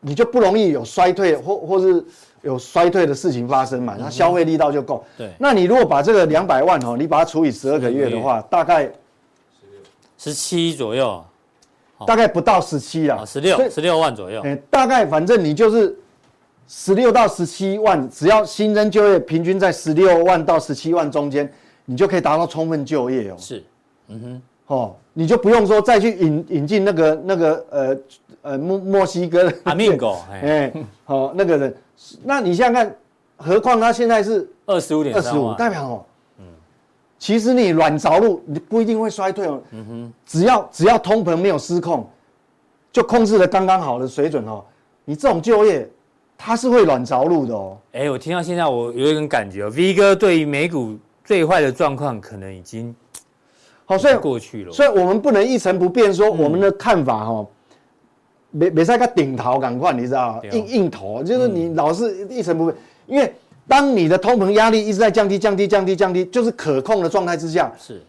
[0.00, 2.02] 你就不容易有衰退或或是。
[2.42, 3.96] 有衰退的事情发生嘛？
[3.98, 5.05] 那消费力道就够。
[5.16, 8.90] 对，那你如果把这个两百万哦，你把它除以十二个月的话，大概
[10.18, 11.24] 十七左右，
[12.05, 14.42] 大概不到十七啊，十六十六万左右。
[14.42, 15.96] 哎，大概反正你就是
[16.66, 21.48] 十六到十七万，只要新增就业平均在十六万到十七万中间，
[21.85, 23.37] 你就可以达到充分就业哦。
[23.38, 23.62] 是，
[24.09, 24.42] 嗯哼，
[24.74, 27.96] 哦，你就不用说再去引引进那个那个呃
[28.42, 30.72] 呃墨墨西哥的阿米狗，哎，
[31.05, 31.72] 好那个人。
[32.22, 32.96] 那你想想看，
[33.37, 36.05] 何况他现在是二十五点二十五，代表哦，
[36.38, 36.44] 嗯，
[37.18, 42.09] 其实你软着陆，你不一定会衰退哦，嗯哼，只要只要通膨没有失控，
[42.90, 44.64] 就控制的刚刚好的水准哦，
[45.05, 45.88] 你这种就业，
[46.37, 47.78] 它是会软着陆的哦。
[47.92, 52.94] 哎，我听到现在我有一种感觉哦，V 哥对于美股最坏的状况可能已经
[53.85, 54.72] 好，所以过去了。
[54.72, 57.46] 所以我们不能一成不变，说我们的看法哈，
[58.52, 63.34] 没没在个顶头赶快，你知道硬硬头，就是你老是一成不变，因为
[63.66, 68.00] 当你的通膨压力一直在降低、降低、降低、降低，就是可控的状态之下，是。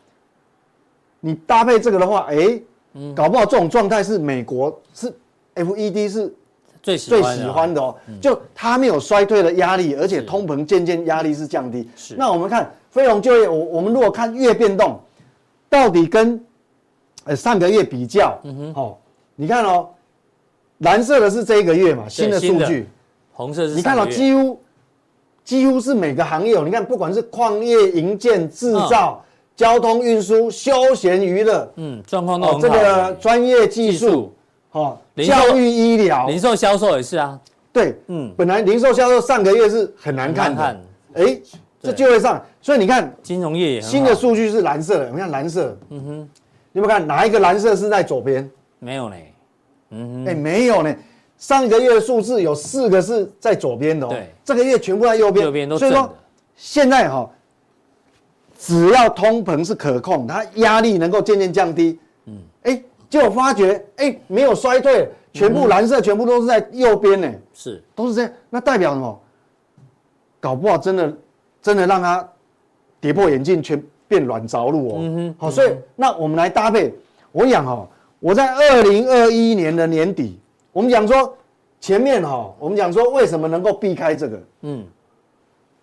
[1.21, 2.59] 你搭配这个的话，哎，
[2.93, 3.15] 嗯。
[3.15, 5.13] 搞不好这种状态是美国是
[5.55, 6.33] FED 是
[6.81, 8.19] 最喜欢最喜欢的哦，嗯。
[8.19, 11.89] 就它没有衰退的压力，而且通膨渐渐压力是降低。
[11.95, 12.15] 是。
[12.17, 14.99] 那我们看非农就业，我我们如果看月变动，
[15.69, 16.43] 到底跟
[17.23, 18.97] 呃上个月比较，嗯哼，哦，
[19.35, 19.87] 你看哦，
[20.79, 22.87] 蓝色的是这一个月嘛，新的数据，
[23.31, 24.59] 红色是你看到、几乎
[25.43, 29.23] 几乎是每个行业哦，你看不管是矿业、营建、制造、
[29.55, 32.57] 交通运输、休闲娱乐，嗯状况都很好。
[32.57, 34.33] 哦，这个专业技术技术，
[34.71, 37.39] 哦，教育医疗，零售销售也是啊，
[37.71, 38.33] 对，嗯。
[38.35, 40.79] 本来零售销售上个月是很难看的，
[41.13, 41.39] 哎，
[41.81, 43.87] 这就会上，所以你看金融业也好。
[43.87, 46.29] 新的数据是蓝色的，你看蓝色，嗯哼，
[46.71, 48.49] 你有没有看哪一个蓝色是在左边？
[48.79, 49.15] 没有呢，
[49.93, 50.95] 嗯哎，没有呢，
[51.37, 56.13] 上一个月的数字有四个是在左边的哦对，这个月全部在右边，右边都所以说
[56.55, 57.29] 现在哈，
[58.57, 67.31] 只要通膨是可控，它压力能够渐渐降低，嗯，哎，结果发觉哎没有衰退，全部蓝色全部都是在右边呢。
[67.53, 67.83] 是。
[67.93, 69.19] 都是这样，那代表什么？
[70.39, 71.13] 搞不好真的
[71.61, 72.27] 真的让它
[72.99, 74.95] 跌破眼镜，全变软着陆哦。
[74.99, 76.93] 嗯哼，好，所以那我们来搭配，
[77.31, 77.87] 我想哈，
[78.23, 80.39] 我在二零二一年的年底，
[80.71, 81.37] 我们讲说
[81.81, 84.41] 前面哈，我们讲说为什么能够避开这个？
[84.61, 84.85] 嗯，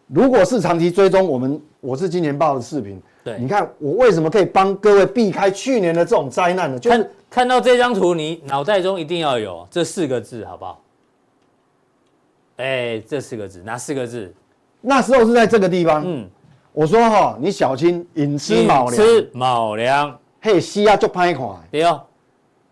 [0.06, 6.78] 如果是长期追踪我们，我是今年报的视频，对你看我为什么可以帮各位避开去年的这种灾难呢？
[6.78, 10.82] 就是看看到这张图，你脑袋中一定要有这四个字，好不好？
[12.56, 14.34] 哎，这四个字，哪四个字？
[14.80, 16.26] 那时候是在这个地方，嗯，
[16.72, 21.60] 我说哈，你小心寅吃卯粮，吃卯粮，嘿，西亚就拍款。
[21.70, 22.02] 对哦，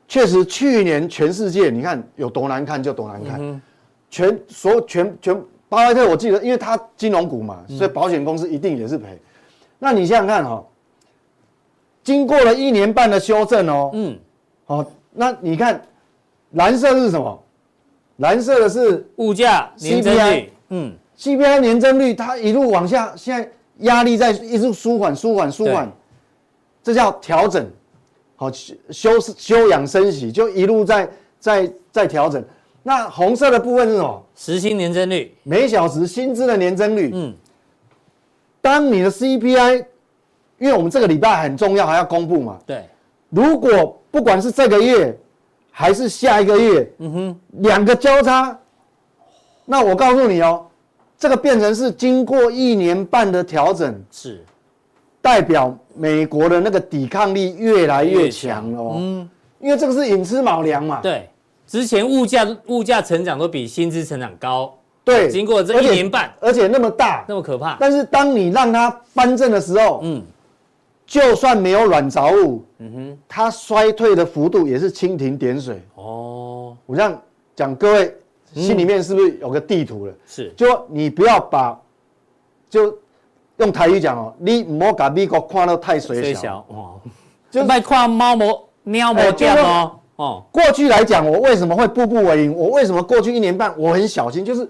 [0.09, 3.62] 确实，去年全世界你看有多难看就多难看，
[4.11, 9.21] 全所有全全巴菲特，我记得，因为他金融股嘛，所以保险公司一定也是赔。
[9.79, 10.66] 那你想想看哈、哦，
[12.03, 14.18] 经过了一年半的修正哦，嗯，
[14.66, 15.81] 哦，那你看
[16.53, 17.38] 蓝色是什么？
[18.16, 23.49] 蓝色的是物价年增 CPI 率，嗯，CPI 年增率，它一路往下，现在
[23.81, 25.87] 压力在一直舒缓、舒缓、舒缓。
[25.87, 25.92] 对，
[26.83, 27.64] 这叫调整，
[28.40, 32.42] 好休休休养生息，就一路在在在调整。
[32.85, 34.24] 那红色的部分是什么？
[34.37, 37.11] 时薪年增率，每小时薪资的年增率。
[37.12, 37.35] 嗯，
[38.62, 39.85] 当你的 CPI，
[40.59, 42.59] 因为我们这个礼拜很重要，还要公布嘛。
[42.64, 42.88] 对，
[43.29, 45.14] 如果不管是这个月
[45.72, 48.57] 还是下一个月，嗯哼，两个交叉，
[49.64, 50.64] 那我告诉你哦，
[51.18, 54.42] 这个变成是经过一年半的调整，是
[55.29, 58.95] 代表美国的那个抵抗力越来越强哦。
[58.97, 59.29] 嗯，
[59.61, 61.01] 因为这个是寅吃卯粮嘛。
[61.03, 61.29] 对。
[61.67, 67.77] 之前物价物价成长都比薪资成长高，对，经过这一年半，而且，那么大，那么可怕。
[67.79, 70.23] 但是当你让它翻正的时候，嗯，
[71.07, 75.83] 就算没有软着陆，嗯哼，它衰退的幅度也是蜻蜓点水。
[75.97, 77.21] 哦，我这样
[77.55, 78.17] 讲，各位
[78.55, 80.14] 心里面是不是有个地图了？
[80.27, 81.79] 是，就你不要把，
[82.71, 82.97] 就
[83.59, 86.64] 用台语讲哦，你唔好把美国看到太水小。
[86.68, 87.01] 哦，
[87.51, 89.92] 就就卖看猫模喵模店哦。
[90.16, 92.55] 哦，过去来讲，我为什么会步步为营？
[92.55, 94.44] 我为什么过去一年半我很小心？
[94.44, 94.68] 就是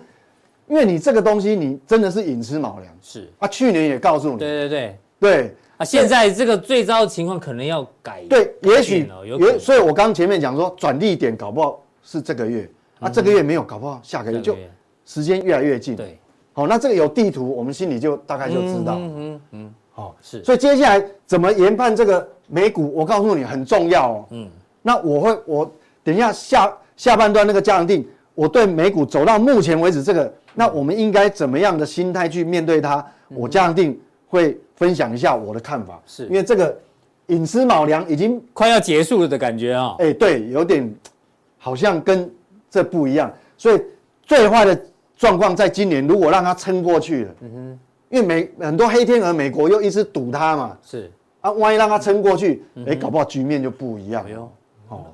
[0.66, 2.94] 因为你这个东西，你真的是寅吃卯粮。
[3.00, 4.38] 是啊，去年也告诉你。
[4.38, 4.98] 对对对。
[5.20, 8.22] 对啊，现在这个最糟的情况可能要改。
[8.28, 12.70] 对，也许有，所以我刚前面讲说转利点搞不好是这个月，
[13.00, 14.56] 啊，这个月没有，搞不好下个月就
[15.04, 15.96] 时间越来越近。
[15.96, 16.18] 对，
[16.58, 18.96] 好，那这个有地图，我们心里就大概就知道。
[18.96, 20.42] 嗯嗯嗯，好，是。
[20.42, 24.24] 所以接下来怎么研判这个美股，我告诉你很重要哦。
[24.30, 24.48] 嗯，
[24.82, 33.06] 那我会我等一下下下半段那个加强錠，我对美股走到目前为止这个，那我们应该怎么样的心态去面对它？
[33.28, 36.76] 我加强錠会分享一下我的看法，是因为这个
[37.28, 39.94] 寅吃卯粮已经快要结束了的感觉啊。
[40.00, 40.92] 哎，对，有点
[41.56, 42.28] 好像跟
[42.68, 43.80] 这不一样，所以
[44.24, 44.76] 最坏的
[45.18, 47.78] 状况在今年，如果让它撑过去了，嗯哼，
[48.08, 54.24] 因为美很多黑天鹅，美国又一直堵它嘛，是啊，万一让它撑过去，哎，搞不好局面就不一样。
[54.26, 54.50] 哎呦，
[54.88, 55.04] 哦，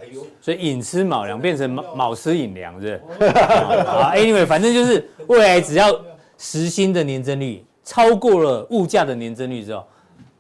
[0.40, 3.30] 所以寅吃卯粮变成卯卯吃寅粮，是不是？
[3.32, 5.90] 啊，anyway，反正就是未来只要
[6.36, 9.82] 时薪的年增率超过了物价的年增率之后，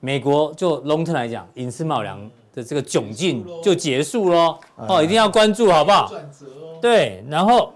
[0.00, 2.20] 美国就 long term 来讲，寅吃卯粮
[2.54, 4.58] 的这个窘境就结束喽。
[4.76, 6.08] 哦，一定要关注，好不好？
[6.08, 6.78] 转折哦。
[6.82, 7.72] 对，然后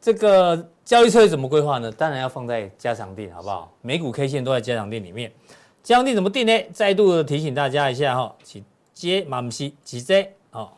[0.00, 1.90] 这个交易策略怎么规划呢？
[1.92, 3.72] 当然要放在加强錠，好不好？
[3.80, 5.32] 美股 K 线都在加强錠里面。
[5.82, 6.52] 加强錠怎么定呢？
[6.72, 10.76] 再度的提醒大家一下哈，请接马姆西几 J 好，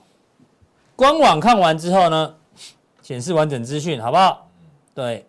[0.94, 2.34] 官网看完之后呢，
[3.02, 4.48] 显示完整资讯，好不好？
[4.94, 5.26] 对，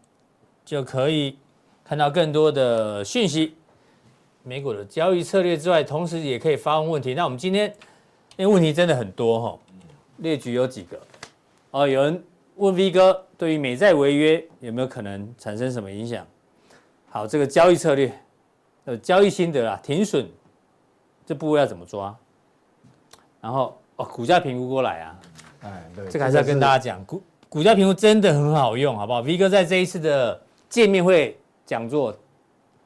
[0.64, 1.38] 就可以
[1.84, 3.56] 看到更多的讯息。
[4.44, 7.16] 美股的交易策略之外，同时也可以发问问题。
[7.16, 7.74] 那我们今天
[8.38, 9.60] 因为问题真的很多哈，
[10.18, 11.00] 列举有几个
[11.72, 12.24] 哦，有人
[12.56, 16.26] 问 V 哥，对于美债违约有没有可能产生什么影响？
[17.10, 18.12] 好，这个交易策略，
[18.86, 20.28] 呃，交易心得啊，停损
[21.26, 22.16] 这部位要怎么抓？
[23.42, 25.20] 然后哦，股价评估过来啊，
[25.62, 32.18] 哎，对，这个还是要跟大家讲，股股价评估真的很好用，好不好？V 哥在这一次的见面会讲座。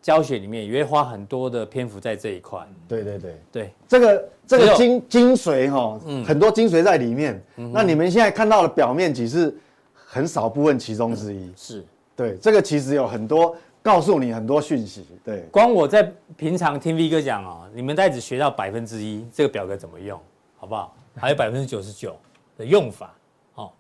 [0.01, 2.59] 教学里面也会花很多的篇幅在这一块。
[2.88, 7.41] 对对对对，这个这个精精髓哈，嗯，很多精髓在里面。
[7.57, 9.55] 嗯，那你们现在看到的表面只是
[9.93, 11.38] 很少部分其中之一。
[11.38, 11.85] 嗯，是，
[12.15, 15.05] 对，这个其实有很多告诉你很多讯息。
[15.23, 20.19] 对，光我在平常听 V 哥讲哦，你们大概只学到百分之一，这个表格怎么用，
[20.57, 20.95] 好不好？
[21.15, 22.15] 还有百分之九十九
[22.57, 23.13] 的用法。
[23.55, 23.71] 哦，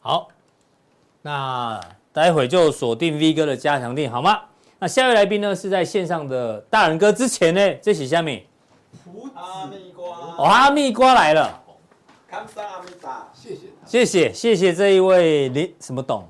[0.00, 0.28] 好，
[1.22, 1.80] 那
[2.12, 4.40] 待会就锁定 V 哥的加强錠，好吗？
[4.82, 8.46] 那下一位来宾呢，是在线上的大人哥之前呢，这是虾米？
[9.34, 10.06] 哈密瓜。
[10.38, 11.62] 哦，哈密瓜来了。
[12.26, 13.60] 感谢阿密瓜，谢谢。
[13.84, 16.26] 谢谢谢谢这一位林什么董？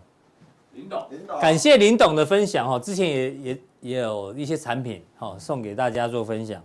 [0.72, 1.06] 林董。
[1.10, 1.38] 林董。
[1.38, 6.60] 感谢林董的分享哈，之前也也也有一些产品哈送给大家做分享。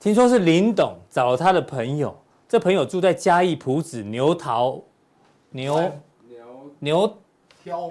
[0.00, 2.12] 听说是林董找了他的朋友，
[2.48, 4.82] 这朋友住在嘉义埔子牛桃
[5.50, 5.92] 牛
[6.26, 7.18] 牛牛。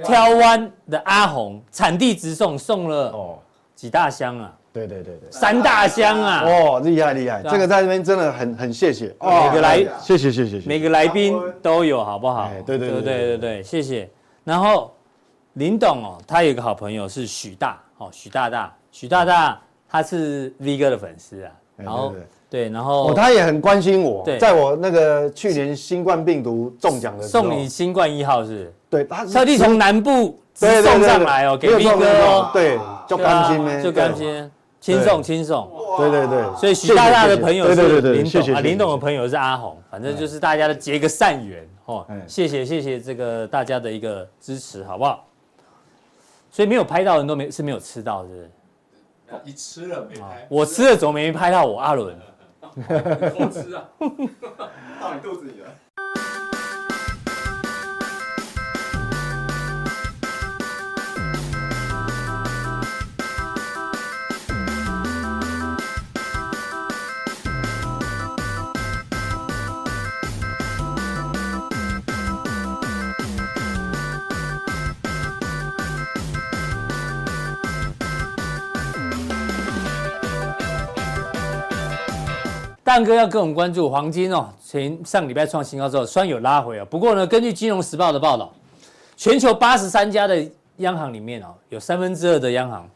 [0.04, 3.40] 挑湾的阿红产地直送，送了哦。
[3.76, 4.52] 几大箱啊？
[4.74, 6.44] 对对对对，三大箱啊！
[6.44, 9.16] 哦，厉害厉害，这个在这边真的很很谢谢。
[9.22, 12.50] 每个来，谢谢谢谢谢，每个来宾都有好不好？
[12.66, 13.38] 对对对对对。
[13.38, 14.10] 对，谢谢。
[14.44, 14.92] 然后
[15.54, 22.14] 林董哦，他有一个好朋友是许大哦，许大大，许大大他是 V 哥的粉丝啊，然后。
[22.50, 28.74] 对，然后、哦、他也很关心我，在我那个去年新冠病毒中奖的时候，送你新冠一号是？
[28.90, 45.22] 对，他特地从南部送上来哦，给斌哥哦，对，就甘心呢，就甘心，轻松轻松，对对对，所以许大大的朋友是林董，对对对对啊，林董的朋友是阿红，反正就是大家的结个善缘哦，谢谢谢谢这个大家的一个支持，好不好？
[46.50, 48.50] 所以没有拍到的人都没是没有吃到，是不是？
[49.44, 50.48] 你吃了没拍？
[50.50, 52.18] 我吃了怎么没拍到我阿伦？
[52.78, 53.90] 偷吃啊，
[55.02, 55.68] 到你肚子里了。
[82.88, 88.50] 大仁哥要跟我们关注黄金哦，前上礼拜创新高之后，虽然有拉回啊，不过呢，根据《金融时报》的报道，
[89.18, 90.42] 全球八十三家的
[90.78, 92.90] 央行里面哦，有三分之二的央行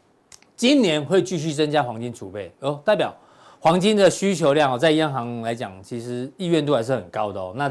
[0.56, 3.14] 今年会继续增加黄金储备哦，代表
[3.60, 7.52] 黄金的需求量哦，在央行来讲，其实意愿度还是很高的哦。
[7.54, 7.70] 那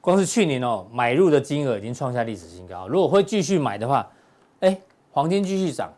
[0.00, 4.10] 光是去年哦，买入的金额已经创下历史新高，如果会继续买的话，
[4.60, 4.74] 哎，
[5.10, 5.92] 黄金继续涨，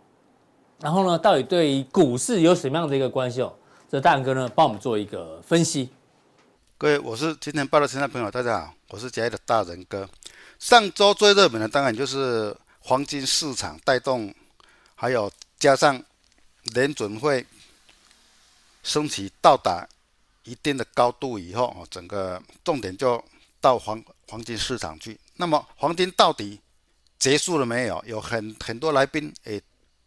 [0.80, 3.52] 然后呢，到底对于股市有什么样的一个关系哦？
[3.92, 5.90] 这大哥呢，帮我们做一个分析。
[6.78, 10.08] 各位，我是今天报的亲爱朋友，大家好，我是嘉义的大仁哥。
[10.58, 14.34] 上周最热门的当然就是黄金市场带动，
[14.94, 16.02] 还有加上
[16.72, 17.44] 联准会
[18.82, 19.86] 升息到达
[20.44, 23.22] 一定的高度以后，整个重点就
[23.60, 25.20] 到黄黄金市场去。
[25.36, 26.58] 那么黄金到底
[27.18, 28.02] 结束了没有？
[28.06, 29.60] 有很很多来宾诶。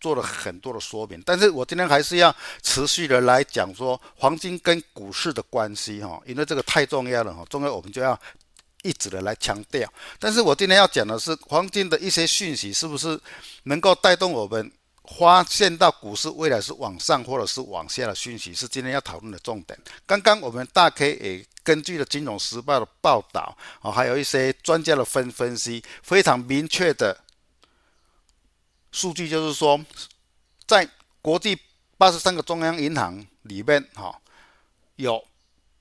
[0.06, 8.16] 做了很多的说明，但是我今天还是要持续的来讲说黄金跟股市的关系哈，因为这个太重要了哈，重要我们就要
[8.84, 9.92] 一直的来强调。
[10.20, 13.20] 但是我今天要讲的是黄金的一些讯息，是不是
[13.64, 14.72] 能够带动我们
[15.18, 19.76] 发现到股市未来是往上或者是往下的讯息，是今天要讨论的重点。
[20.06, 27.25] 刚刚我们大 K 也根据了《金融时报》的报道啊，还有一些专家的分分析，非常明确的。
[28.96, 29.78] 数据就是说，
[30.66, 30.90] 在
[31.22, 31.60] 国际
[31.98, 34.18] 八十三个中央银行里面，哈，
[34.96, 35.22] 有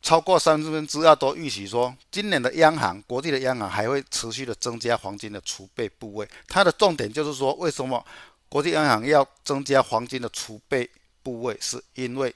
[0.02, 6.28] 超过三分之二都预期说，今年的央行，国际的央行还会持续的增加黄金的储备部位。
[6.48, 8.04] 它的重点就是说，为什么
[8.48, 10.90] 国际央行要增加黄金的储备
[11.22, 11.56] 部位？
[11.60, 12.34] 是因为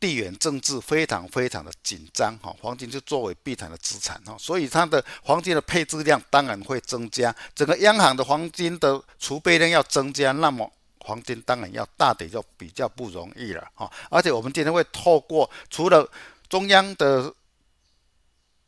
[0.00, 7.34] 地缘政治非常非常的紧张，哈，黄金就作为避险的资产，哈，所以它的黄金的配置量当然会增加。
[7.54, 13.92] 整个央行的黄金的储备量要增加，那么黄金当然要大跌就比较不容易了哈。
[14.10, 16.10] 而且我们今天会透过除了
[16.48, 17.32] 中央的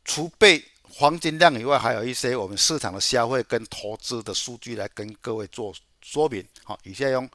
[0.05, 5.73] 储备黄金量以外，还有一些我们市场的消费跟投资的数据来跟各位做
[6.03, 6.45] 说明。
[6.63, 7.27] 好，以下用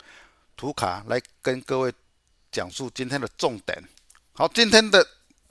[0.57, 1.93] 图卡来跟各位
[2.59, 3.81] 讲述今天的重点。
[4.33, 5.07] 好，今天的。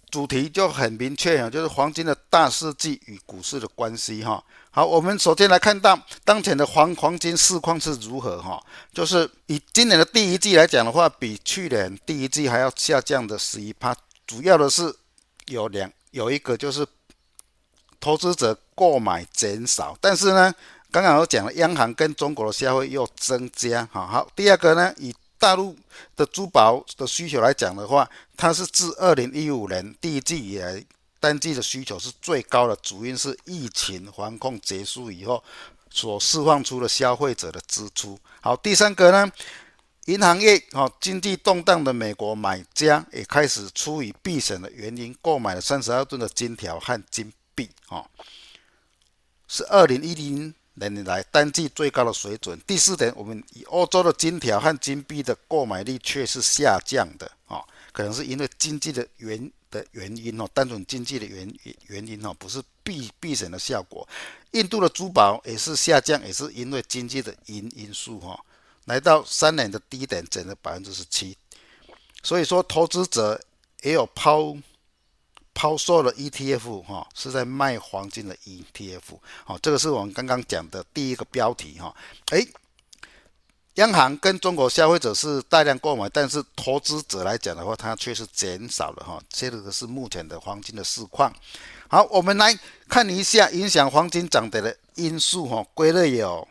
[0.09, 4.41] 主题就很明确啊，就是黄金的大事记与股市的关系哈。
[4.71, 8.57] 好，我们首先来看到当前的黄黄金市况是如何哈，
[8.93, 13.93] 就是以今年的第一季来讲的话，比去年第一季还要下降的十一趴，
[14.25, 14.95] 主要的是
[15.47, 16.87] 有两有一个就是
[17.99, 20.55] 投资者购买减少，但是呢，
[20.89, 24.07] 刚刚我讲了央行跟中国的消费又增加哈。
[24.07, 25.77] 好，第二个呢，以大陆
[26.15, 30.83] 的珠宝的需求来讲的话，它是自二零一五年第一季以来
[31.19, 35.43] 单季的需求是最高的，主因是疫情防控结束以后
[35.89, 38.19] 所释放出的消费者的支出。
[38.41, 39.31] 好，第三个呢，
[40.05, 48.05] 银行业哦，经济动荡的美国买家也开始出于避险的原因购买了三十二吨的金条和金币哦，
[49.47, 50.53] 是二零一零。
[50.79, 52.59] 年年来单季最高的水准。
[52.65, 61.53] 第四点，我们以欧洲的金条和金币的购买力却是下降的啊，可能是因为经济的原的原因哦，单纯经济的原
[61.87, 64.07] 原因哦，不是避避险的效果。
[64.51, 68.39] 印度的珠宝也是下降，也是因为经济的因因素哈，
[68.85, 71.37] 来到三年的低点，整了百分之十七。
[72.23, 73.41] 所以说，投资者
[73.81, 74.55] 也有抛。
[75.57, 81.91] 抛售了 ETF 哈，是在卖黄金的 ETF 好，这个是我们刚刚讲的第一个标题哈。
[82.29, 82.47] 诶，
[83.73, 89.19] 央行跟中国消费者是大量购买，但是投资者来讲的话，它却是减少了哈。
[89.29, 91.33] 这个是目前的黄金的市况。
[91.87, 92.55] 好，我们来
[92.87, 96.47] 看一下影响黄金涨跌的因素哈，归类有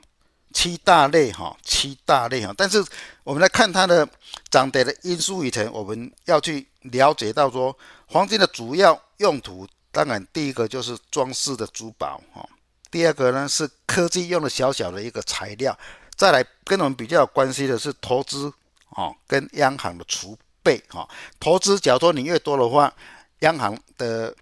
[0.52, 2.52] 七大类哈，七大类哈。
[2.56, 2.84] 但是
[3.22, 4.08] 我们来看它的
[4.50, 7.78] 涨跌的因素以前，我们要去了解到说。
[8.08, 12.48] 黄金的主要用途，当然第一个就是装饰的珠宝哈，
[12.90, 15.76] 第二个呢是科技用的小小的一个材料，
[16.14, 18.52] 再来跟我们比较有关系的是投资
[18.90, 21.08] 啊，跟央行的储备哈。
[21.40, 22.92] 投资假如说你越多的话，
[23.40, 24.34] 央行的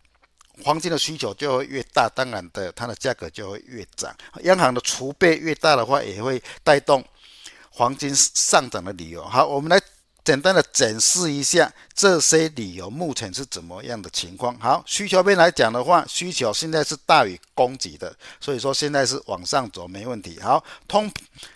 [0.62, 4.14] 黄金的需求就会越大，当然的它的价格就会越涨。
[4.42, 7.02] 央行的储备越大的话，也会带动
[7.70, 9.24] 黄金上涨的理由。
[9.24, 9.80] 好，我们来。
[10.25, 14.59] 简单的检视一下这些理由目前是怎么样的情况。
[14.59, 20.41] 好，需求面来讲的话，需求现在是大于供给的，所以说现在是往上走没问题。
[20.41, 21.12] 好，通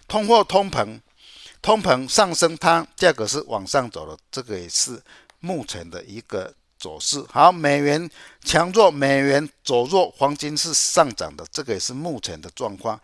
[0.06, 1.00] 通货通膨，
[1.62, 5.00] 通膨上升，它价格是往上走的，这个也是
[5.40, 7.24] 目前的一个走势。
[7.32, 8.10] 好，美元
[8.44, 13.00] 强弱，美元走弱，黄金是上涨的，这个也是目前的状况。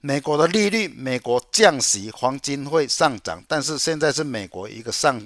[0.00, 5.20] 美国的利率，美国降息，黄金会上涨，但是现在是美国一个上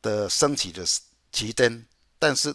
[0.00, 0.84] 的升息的
[1.32, 1.84] 期间，
[2.18, 2.54] 但是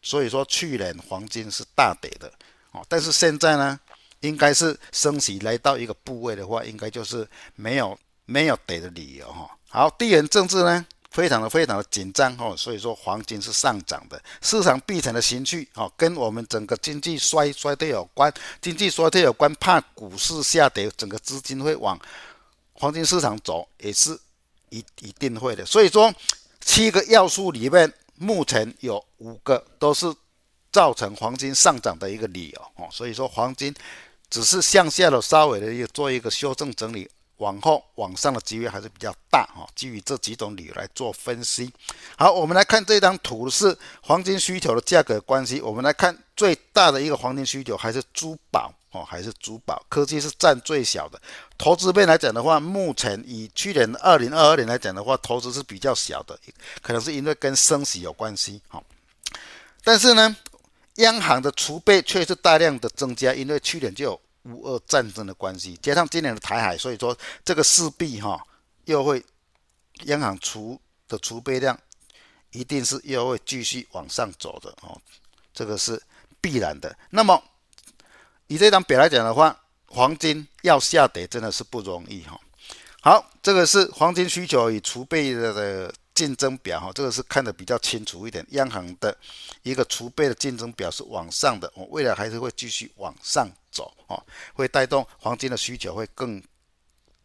[0.00, 2.32] 所以说去年黄金是大跌的，
[2.72, 3.78] 哦，但是现在呢，
[4.20, 9.50] 应该是升息来到一个部位的话，应该就是没有没有跌的理由哈。
[9.68, 10.86] 好，地缘政治呢？
[11.10, 21.98] 非常的非常的紧张哦，所以说黄金是上涨的，市场避险的情绪哦，跟我们整个经济衰衰退有关，经济衰退有关，怕股市下跌，整个资金会往
[22.74, 24.18] 黄金市场走，也是
[24.68, 25.64] 一一定会的。
[25.64, 26.12] 所以说
[26.60, 30.12] 七个要素里面，目前有五个都是
[30.70, 33.74] 造成黄金上涨的一个理由哦，所以说黄金
[34.28, 37.08] 只是向下的稍微的一个做一个修正整理。
[37.38, 41.70] 往后往上的机会还是比较大哈，基于这几种理由来做分析。
[42.16, 45.60] 好，我们来看这张图是黄金需求的价格关系。
[45.60, 51.20] 我们来看最大的一个黄金需求还是珠宝哦，还是珠宝，科技是占最小的。
[51.58, 56.38] 投资面来讲的话，目前以去年二零二二年来讲的话，投资是比较小的，
[56.80, 58.82] 可能是因为跟升息有关系哈。
[59.84, 60.34] 但是呢，
[60.96, 64.20] 央行的储备却是大量的增加，因为去年就有。
[64.46, 68.40] 乌俄战争的关系，加上今年的台海，所以说这个势必哈
[68.84, 69.24] 又会
[70.04, 71.78] 央行储的储备量
[72.52, 75.00] 一定是又会继续往上走的哦，
[75.52, 76.00] 这个是
[76.40, 76.96] 必然的。
[77.10, 77.42] 那么
[78.46, 82.40] 以这张表来讲的话，黄金要下跌真的是不容易哈。
[83.00, 88.44] 好，这个是黄金需求与储备的的竞争表哈，这个是看得比较清楚一点。
[88.50, 89.16] 央行的
[89.62, 93.48] 一个储备的竞争表是往上的，我未来还是会继续往上。
[93.76, 94.22] 走哦，
[94.54, 96.42] 会带动黄金的需求会更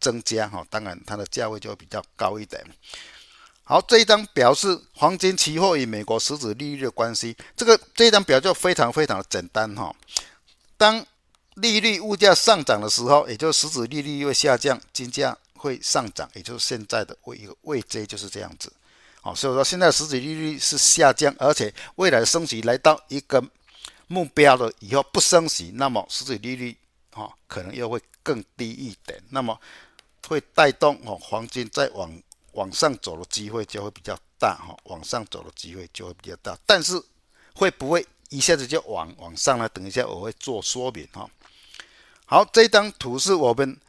[0.00, 2.62] 增加哈，当然它的价位就会比较高一点。
[3.64, 9.94] 好，这一张表是黄金期货与美国实质利率的关系，这个这一张表就非常非常的简单哈。
[10.76, 11.06] 当
[11.54, 18.72] 利率物价上涨的时候，也就是实质利率会下降，金价会上涨，也就是现在的位一个位阶就是这样子。
[19.20, 23.40] 好，所以说现在实质利率是下降，而且未来升息来到一个
[24.12, 26.76] 目标了以后不升息，那么实际利率
[27.10, 29.58] 哈可能又会更低一点，那么
[30.28, 37.02] 会带动哦黄金再往往上走的机会就会比较大哈，往上走的机会就会比较大，但是
[37.54, 39.66] 会不会一下子就往往上呢？
[39.70, 41.28] 等一下我会做说明哈。
[42.26, 43.80] 好，这张图是我们。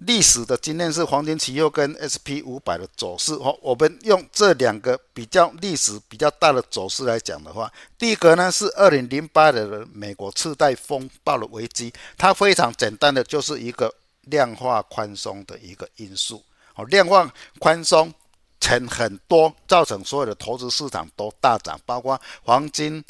[0.00, 3.34] 历史的经验是黄金期货跟 SP 五百的走势。
[3.34, 16.42] 哦，我们用这两个比较历史比较大的走势来讲的话，第一个呢是二零零八年的美国次贷风暴的危机，它非常简单的就是一个量化宽松的一个因素。
[16.74, 18.12] 哦，量化宽松
[18.58, 23.04] 钱很多，造成所有的投资市场都大涨，包括黄金。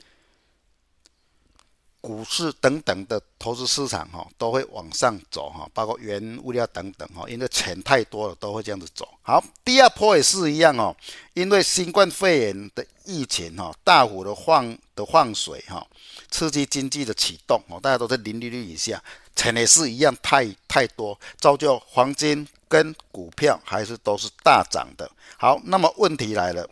[2.00, 9.06] 股市等等的投资市场哈都会往上走哈，包括原物料等等哈，因为钱太多了都会这样子走。
[9.20, 10.96] 好，第二波也是一样哦，
[11.34, 15.86] 因为新冠肺炎的疫情哈，大幅的放的放水哈，
[16.30, 19.02] 刺激经济的启动哦，大家都在零利率以下，
[19.36, 25.10] 钱也是一样太太多，造就黄金跟股票还是都是大涨的。
[25.36, 26.66] 好，那么问题来了，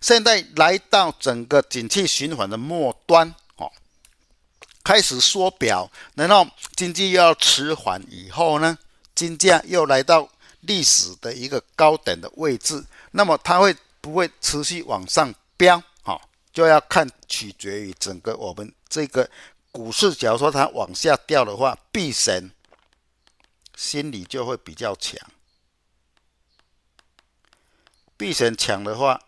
[0.00, 3.32] 现在来到整个景气循环的末端。
[4.86, 8.78] 开始缩表，然后经济又要迟缓，以后呢，
[9.16, 10.28] 金价又来到
[10.60, 15.82] 历史的一个高点的位置，那么它会不会持续往上飙？
[16.04, 19.28] 好，就要看取决于整个我们这个
[19.72, 20.14] 股市。
[20.14, 22.52] 假如说它往下掉的话，避险
[23.74, 25.18] 心理就会比较强。
[28.16, 29.20] 避险强的话，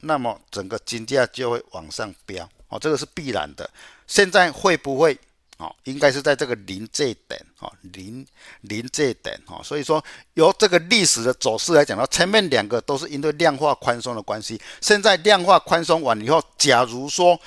[0.00, 2.48] 那么整个金价就会往上飙。
[2.72, 3.68] 哦，这个是必然的。
[4.06, 5.16] 现在会不会？
[5.58, 8.26] 哦，应该是在这个临界点，哦，临
[8.62, 10.02] 临界点，哦，所以说
[10.34, 14.60] 由这个历史的走势来讲，到前面两个都是因为量化宽松的关系。
[14.80, 17.38] 现在量化宽松完以后，假如说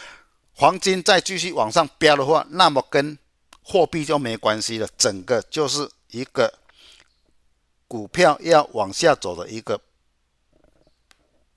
[0.53, 3.17] 黄金再继续往上飙的话，那么跟
[3.61, 6.53] 货币就没关系了，整个就是一个
[7.85, 9.81] 股票要往下走的一个。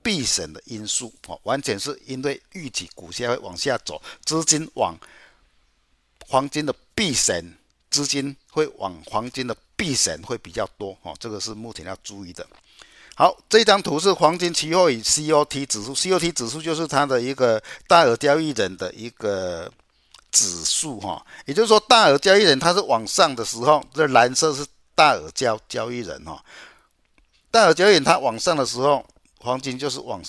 [0.08, 4.98] 避险的因素哦，完全是因为预期股价会往下走，资金往
[6.26, 7.44] 黄金的避险，
[7.90, 12.46] 资金会往黄金的避险会比较多哦，这个是目前要注意的。
[13.16, 19.70] 好，这张图是黄金期货与 COT 指数，COT 指数就是它的一个大额交易人的一个
[20.32, 26.42] 指数哈，也就是说大额交易人它是往上的时候，这蓝色是大额交交易人哈，
[27.50, 29.04] 大额交易人它往上的时候。
[29.40, 30.22] 黄金就是往，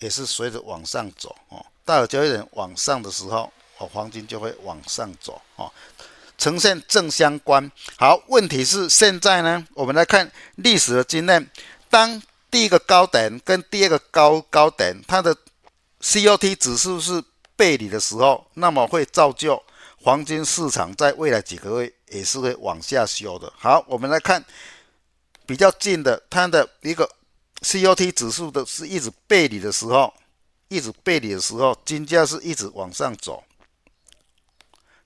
[0.00, 1.64] 也是随着往上走哦。
[1.84, 5.70] 大额交易人往上的时候，哦，黄金就会往上走哦，
[6.38, 7.70] 呈现正相关。
[7.96, 11.50] 好，问题是现在呢，我们来看历史的经验，
[11.88, 15.36] 当第一个高点跟第二个高高点，它的
[16.00, 17.22] COT 指数是
[17.54, 19.62] 背离的时候，那么会造就
[20.02, 23.52] 黄金市场在未来几个月也是会往下修的。
[23.56, 24.44] 好，我们来看
[25.46, 27.08] 比较近的，它的一个。
[27.62, 30.12] COT 指数的是一直背离的时候，
[30.68, 33.42] 一直背离的时候，金价是一直往上走，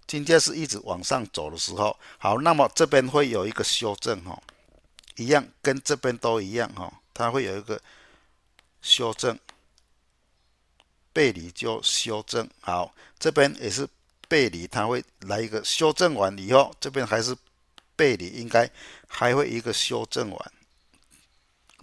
[0.07, 4.43] 金价是一直往上走的时候，好，那么这边会有一个修正哈，
[5.17, 7.81] 一样跟这边都一样哈，它会有一个
[8.83, 9.39] 修正，
[11.13, 13.89] 背离就修正，好，这边也是
[14.29, 17.35] 背离，它会来一个修正完以后，这边还是
[17.95, 18.69] 背离，应该
[19.07, 20.53] 还会一个修正完。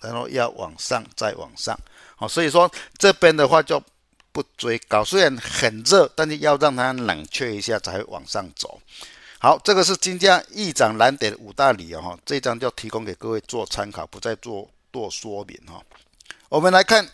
[0.02, 1.78] 然后要往上，再往上，
[2.16, 3.82] 好，所以说这边的话就
[4.32, 8.80] 不追高，虽然很热，但是要让它冷却一下才会往上走。
[9.40, 15.82] 好，这个是金价易涨难跌的五大理由哈，这张就提供给各位做参考，不再做多说明哈。
[16.50, 17.08] 我们来看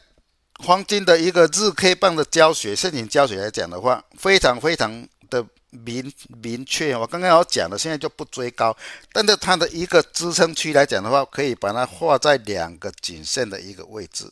[0.59, 5.45] 黄金的一个日 K 棒的教学，线型教学来讲的话，非常非常的。
[5.85, 8.75] 明明确，我刚刚有讲的，现在就不追高，
[9.11, 14.31] 但是它的一个支撑区来讲的话，可以把它画在两个颈线的一个位置，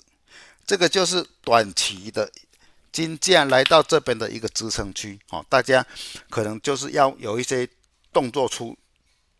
[0.65, 2.31] 这个就是短期的
[2.91, 5.85] 金价来到这边的一个支撑区，哦，大家
[6.29, 7.67] 可能就是要有一些
[8.13, 8.77] 动作出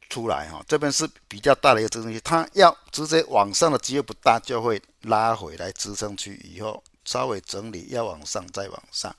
[0.10, 9.16] 出来，哈，这边是比较大的一个支撑区，它要直接往上的机会不大，就会拉回来支撑区以后稍微整理，要往上再往上。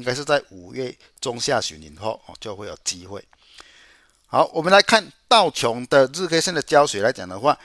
[0.00, 3.22] 应该是在五月中下旬以后哦，就会有机会。
[4.26, 7.58] 好，我们来看道琼的日 K 线的胶水来讲的话，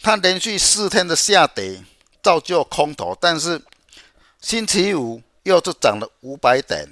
[0.00, 1.82] 它连续四天的下跌
[2.22, 3.62] 造就空头，但是
[4.42, 6.86] 星期五又是涨了五百点，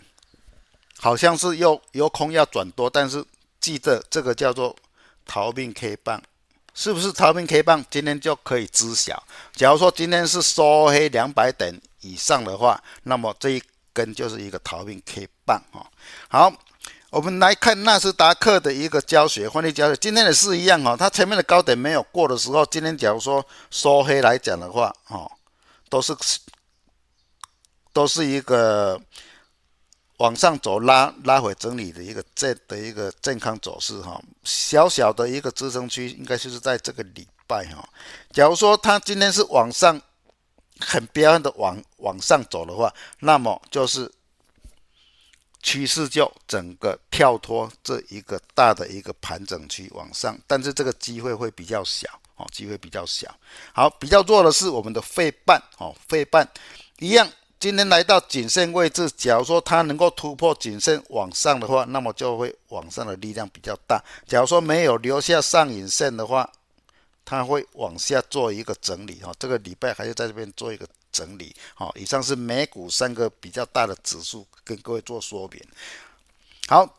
[0.98, 3.22] 好像是又由空要转多，但是
[3.60, 4.74] 记得这个叫做
[5.26, 6.22] 逃命 K 棒，
[6.72, 7.84] 是不是逃命 K 棒？
[7.90, 9.22] 今天就可以知晓。
[9.52, 13.62] 假如说今天是收黑两百点以上的话，那么这一
[13.98, 15.84] 根就是一个逃命 K 棒哈。
[16.28, 16.52] 好，
[17.10, 20.96] 我们来看纳斯达克的一个教学，换例教学，今天也是一样哈。
[20.96, 25.30] 它前面的高点没有过的时候，今天假如说收黑来讲的话，哦，
[25.88, 26.14] 都是
[27.92, 29.00] 都是一个。
[30.18, 37.88] 往上走拉拉回整理的一个这的一个健康走势哈，小小的一个支撑区应该就是在这个礼拜哈。
[38.32, 40.02] 假如说它今天是往上
[40.80, 44.10] 很彪悍的往往上走的话，那么就是
[45.62, 53.28] 趋势就整个跳脱这一个大的一个盘整区往上，但是这个机会会比较小哦，机会比较小。
[53.72, 56.48] 好，比较弱的是我们的费半哦，费半
[56.98, 57.28] 一样。
[57.60, 64.00] 今天来到颈线位置，假如说它能够突破颈线往上的话，那么就会往上的力量比较大。
[64.28, 66.48] 假如说没有留下上影线的话，
[67.28, 69.30] 它会往下做一个整理哈。
[69.38, 71.54] 这个礼拜还是在这边做一个整理。
[71.74, 75.62] 好，以上是美股三个比较大的指数，跟各位做说明。
[76.66, 76.94] 好。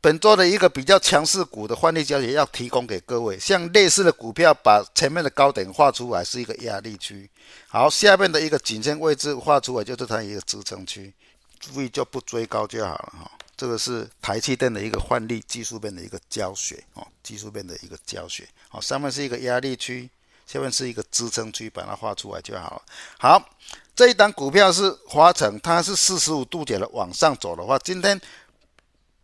[0.00, 7.28] 本周的一个比较强势股的换利交易要提供给各位，像类似的股票，把前面的高点画出来是一个压力区，
[7.66, 11.12] 好，下面的一个颈线位置画出来就是它一个支撑区，
[11.58, 13.37] 注意就不追高就好了哈。
[13.58, 20.08] 这个是台气电的一个换力技术面的一个教学哦，技术面的一个教学，好，上面是一个压力区，
[20.46, 22.82] 下面是一个支撑区，把它画出来就好了。
[23.18, 23.50] 好，
[23.94, 28.18] 这一档股票是华城，它是四十五度角的往上走的话，今天。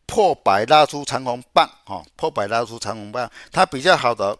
[0.06, 4.38] 破百拉出长红棒，哦，破百拉出长红棒，它比较好的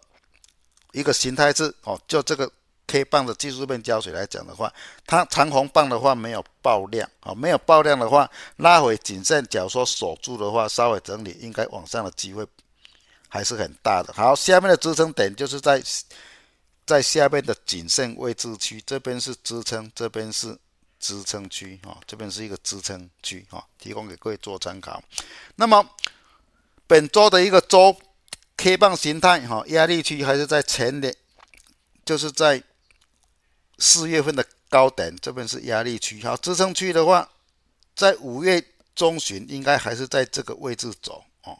[0.92, 2.48] 一个形态是，哦，就这个
[2.86, 4.72] K 棒的技术面胶水来讲的话，
[5.06, 12.46] 它长红棒的话没有爆量，哦，没有爆量的话，拉回颈线，假如说守住的话，稍微整理，应该往上的机会
[13.28, 14.12] 还是很大的。
[14.12, 15.82] 好，下面的支撑点就是在
[16.86, 20.58] 在下面的颈线位置区，这边是支撑，这边是。
[21.00, 25.02] 支撑区啊，这边是一个支撑区啊，提供给各位做参考。
[25.54, 25.86] 那么
[26.86, 27.94] 本周的一个周
[28.56, 31.14] K 棒形态哈，压力区还是在前年，
[32.06, 32.62] 就是在
[33.78, 36.22] 四月份的高点，这边是压力区。
[36.22, 37.28] 好，支撑区的话，
[37.94, 38.64] 在五月
[38.94, 41.58] 中旬应该还是在这个位置走哦，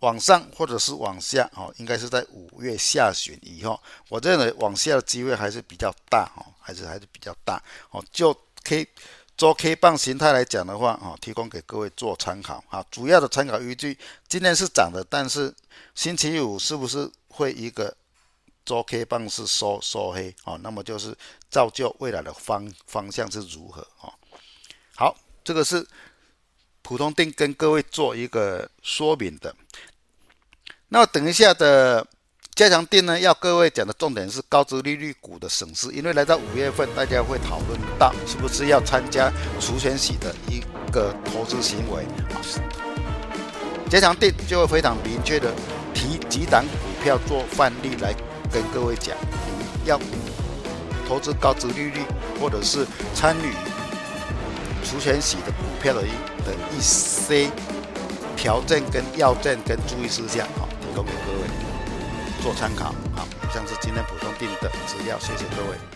[0.00, 8.36] 往上或者是往下哦，应该是在五月下旬以后，我认为往下的机会还是比较大哦，还是还是比较大哦，就。
[8.64, 8.86] K
[9.36, 12.80] 做 K 棒形态来讲的话，啊，提供给各位做参考啊。
[12.92, 15.52] 主要的参考依据，今天是涨的，但是
[15.96, 17.92] 星期五是不是会一个
[18.64, 20.58] 做 K 棒是收收黑啊？
[20.62, 21.16] 那么就是
[21.50, 24.12] 造就未来的方方向是如何啊？
[24.94, 25.86] 好，这个是
[26.82, 29.54] 普通定跟各位做一个说明的。
[30.88, 32.06] 那等一下的。
[32.54, 40.60] 加强定呢，要各位讲的重点是高值利率股的损失，因为来到五月份，大家会讨论到是不是要参加除权洗的一
[40.92, 42.36] 个投资行为啊。
[43.88, 45.50] 加强定就会非常明确的
[45.94, 48.12] 提几档股票做范例来
[48.52, 49.16] 跟各位讲，
[49.82, 49.98] 你要
[51.08, 52.02] 投资高值利率
[52.40, 53.52] 或者是参与
[54.84, 56.10] 除权息的股票的一
[56.44, 57.50] 的一些
[58.36, 61.48] 条件跟要件跟注意事项，好，提供给各位。
[62.42, 65.92] 做参考，好，以上是今天普通定的资料，谢谢各位。